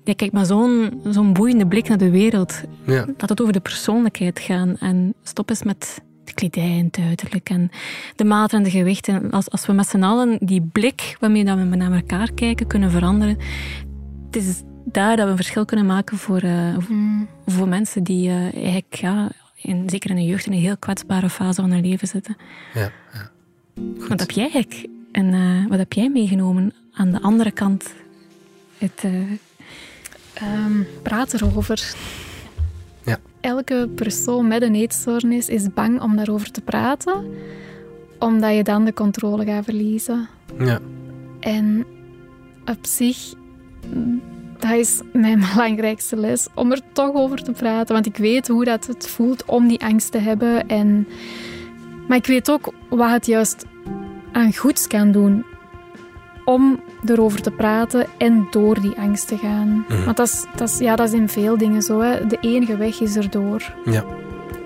je 0.05 0.15
kijkt 0.15 0.35
met 0.35 0.47
zo'n 0.47 1.01
zo'n 1.11 1.33
boeiende 1.33 1.67
blik 1.67 1.89
naar 1.89 1.99
de 1.99 2.11
wereld. 2.11 2.61
Ja. 2.87 3.07
Dat 3.17 3.29
het 3.29 3.41
over 3.41 3.53
de 3.53 3.61
persoonlijkheid 3.61 4.39
gaat. 4.39 4.69
En 4.79 5.15
stop 5.23 5.51
eens 5.51 5.63
met 5.63 6.03
de 6.25 6.33
kledij 6.33 6.79
en 6.79 6.85
het 6.85 6.99
uiterlijk. 7.07 7.51
En 7.51 7.71
de 8.17 8.25
maten 8.25 8.59
en 8.59 8.65
de 8.65 8.71
gewichten. 8.71 9.31
Als, 9.31 9.51
als 9.51 9.67
we 9.67 9.73
met 9.73 9.89
z'n 9.89 10.03
allen 10.03 10.39
die 10.41 10.63
blik 10.73 11.17
waarmee 11.21 11.45
dat 11.45 11.59
we 11.59 11.65
naar 11.65 11.93
elkaar 11.93 12.33
kijken 12.33 12.67
kunnen 12.67 12.91
veranderen. 12.91 13.37
Het 14.27 14.37
is 14.37 14.63
daar 14.85 15.17
dat 15.17 15.25
we 15.25 15.31
een 15.31 15.37
verschil 15.37 15.65
kunnen 15.65 15.87
maken 15.87 16.17
voor, 16.17 16.43
uh, 16.43 16.77
voor 17.47 17.69
mensen 17.69 18.03
die 18.03 18.29
uh, 18.29 18.55
eigenlijk, 18.55 18.95
ja, 18.95 19.31
in, 19.57 19.91
zeker 19.91 20.11
in 20.11 20.17
de 20.17 20.25
jeugd, 20.25 20.47
in 20.47 20.53
een 20.53 20.59
heel 20.59 20.77
kwetsbare 20.77 21.31
fase 21.31 21.61
van 21.61 21.71
hun 21.71 21.87
leven 21.87 22.09
zitten. 22.09 22.37
Ja, 22.75 22.91
ja. 23.13 23.31
Wat 24.09 24.21
heb 24.21 24.31
jij 24.31 24.51
eigenlijk 24.51 24.87
en 25.13 25.33
uh, 25.33 25.67
wat 25.69 25.79
heb 25.79 25.93
jij 25.93 26.11
meegenomen 26.11 26.73
aan 26.93 27.11
de 27.11 27.21
andere 27.21 27.51
kant? 27.51 27.95
Het 28.79 29.03
uh, 29.05 29.13
um, 30.65 30.87
praat 31.03 31.33
erover. 31.33 31.95
Ja. 33.05 33.19
Elke 33.41 33.89
persoon 33.95 34.49
met 34.49 34.63
een 34.63 34.75
eetstoornis 34.75 35.49
is 35.49 35.73
bang 35.75 36.01
om 36.01 36.17
daarover 36.17 36.51
te 36.51 36.61
praten, 36.61 37.25
omdat 38.19 38.55
je 38.55 38.63
dan 38.63 38.85
de 38.85 38.93
controle 38.93 39.45
gaat 39.45 39.65
verliezen. 39.65 40.29
Ja. 40.59 40.79
En 41.41 41.85
op 42.65 42.87
zich, 42.87 43.35
dat 44.59 44.73
is 44.73 45.01
mijn 45.13 45.41
belangrijkste 45.53 46.17
les, 46.17 46.47
om 46.55 46.73
er 46.73 46.81
toch 46.93 47.15
over 47.15 47.43
te 47.43 47.53
praten. 47.53 47.95
Want 47.95 48.07
ik 48.07 48.17
weet 48.17 48.49
hoe 48.49 48.65
dat 48.65 48.87
het 48.87 49.09
voelt 49.09 49.45
om 49.45 49.69
die 49.69 49.85
angst 49.85 50.13
te 50.13 50.19
hebben. 50.19 50.69
En, 50.69 51.07
maar 52.09 52.17
ik 52.17 52.27
weet 52.27 52.51
ook 52.51 52.73
wat 52.89 53.11
het 53.11 53.27
juist 53.27 53.65
aan 54.33 54.55
goeds 54.55 54.87
kan 54.87 55.13
doen 55.13 55.45
om 56.45 56.81
erover 57.05 57.43
te 57.43 57.51
praten 57.51 58.07
en 58.19 58.47
door 58.51 58.81
die 58.81 58.99
angst 58.99 59.29
te 59.29 59.37
gaan. 59.37 59.85
Mhm. 59.89 60.05
Want 60.05 60.17
dat 60.17 60.27
is, 60.27 60.45
dat, 60.57 60.69
is, 60.69 60.79
ja, 60.79 60.97
dat 60.97 61.09
is 61.09 61.15
in 61.15 61.29
veel 61.29 61.59
dingen 61.59 61.83
zo. 61.83 62.01
Hè. 62.01 62.27
De 62.27 62.39
enige 62.41 62.77
weg 62.77 63.01
is 63.01 63.17
erdoor. 63.17 63.75
Ja, 63.85 64.05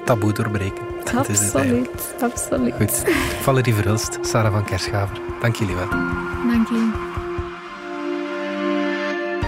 taboe 0.05 0.33
doorbreken. 0.33 0.85
Absoluut, 1.14 2.14
absoluut. 2.20 2.75
Goed. 2.75 3.05
Valerie 3.40 3.75
Verhulst, 3.75 4.18
Sarah 4.20 4.53
van 4.53 4.64
Kerschaver. 4.64 5.20
Dank 5.40 5.57
jullie 5.57 5.75
wel. 5.75 5.88
Dank 6.49 6.68
je. 6.68 7.06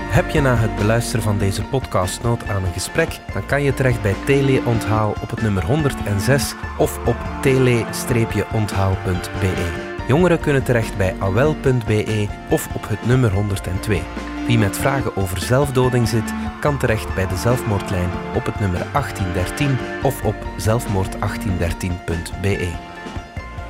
Heb 0.09 0.31
je 0.31 0.41
na 0.41 0.57
het 0.57 0.77
beluisteren 0.77 1.23
van 1.23 1.39
deze 1.39 1.65
podcast 1.65 2.23
nood 2.23 2.49
aan 2.49 2.65
een 2.65 2.73
gesprek, 2.73 3.21
dan 3.33 3.47
kan 3.47 3.63
je 3.63 3.75
terecht 3.75 4.03
bij 4.03 4.15
Teleonthaal 4.27 5.15
op 5.23 5.31
het 5.31 5.43
nummer 5.43 5.65
106 5.65 6.55
of 6.79 7.07
op 7.07 7.17
tele-onthaal.be. 7.43 9.87
Jongeren 10.07 10.41
kunnen 10.41 10.65
terecht 10.65 10.97
bij 10.97 11.15
awel.be 11.19 12.29
of 12.51 12.75
op 12.75 12.89
het 12.89 13.07
nummer 13.07 13.33
102. 13.33 14.03
Wie 14.47 14.59
met 14.59 14.77
vragen 14.77 15.17
over 15.17 15.41
zelfdoding 15.41 16.09
zit, 16.09 16.35
kan 16.61 16.79
terecht 16.79 17.15
bij 17.15 17.27
de 17.27 17.37
zelfmoordlijn 17.37 18.11
op 18.35 18.45
het 18.45 18.61
nummer 18.61 18.87
1813 18.93 19.79
of 20.03 20.25
op 20.25 20.37
zelfmoord1813.be. 20.59 22.97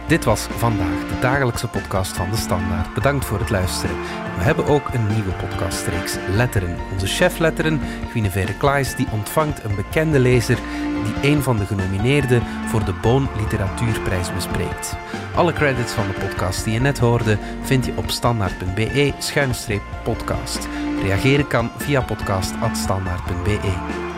Dit 0.08 0.24
was 0.24 0.40
vandaag 0.40 1.08
de 1.08 1.18
dagelijkse 1.20 1.68
podcast 1.68 2.16
van 2.16 2.30
de 2.30 2.36
Standaard. 2.36 2.94
Bedankt 2.94 3.24
voor 3.24 3.38
het 3.38 3.50
luisteren. 3.50 3.96
We 4.36 4.42
hebben 4.42 4.66
ook 4.66 4.94
een 4.94 5.06
nieuwe 5.06 5.32
podcastreeks, 5.32 6.16
Letteren. 6.28 6.78
Onze 6.92 7.06
chef 7.06 7.38
Letteren, 7.38 7.80
Guinevere 8.10 8.56
Klaes, 8.56 8.94
die 8.94 9.06
ontvangt 9.12 9.64
een 9.64 9.74
bekende 9.74 10.18
lezer 10.18 10.58
die 11.04 11.30
een 11.30 11.42
van 11.42 11.56
de 11.56 11.66
genomineerden 11.66 12.42
voor 12.66 12.84
de 12.84 12.92
Boon 12.92 13.28
Literatuurprijs 13.36 14.34
bespreekt. 14.34 14.96
Alle 15.34 15.52
credits 15.52 15.92
van 15.92 16.06
de 16.06 16.12
podcast 16.26 16.64
die 16.64 16.72
je 16.72 16.80
net 16.80 16.98
hoorde 16.98 17.38
vind 17.62 17.84
je 17.84 17.92
op 17.96 18.10
standaard.be-podcast. 18.10 20.68
Reageren 21.02 21.46
kan 21.46 21.70
via 21.76 22.00
podcast.standaard.be. 22.00 23.58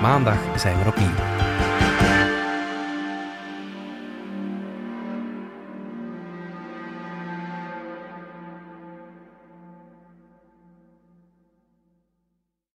Maandag 0.00 0.38
zijn 0.57 0.79
we 0.79 0.88
opnieuw. 0.88 1.50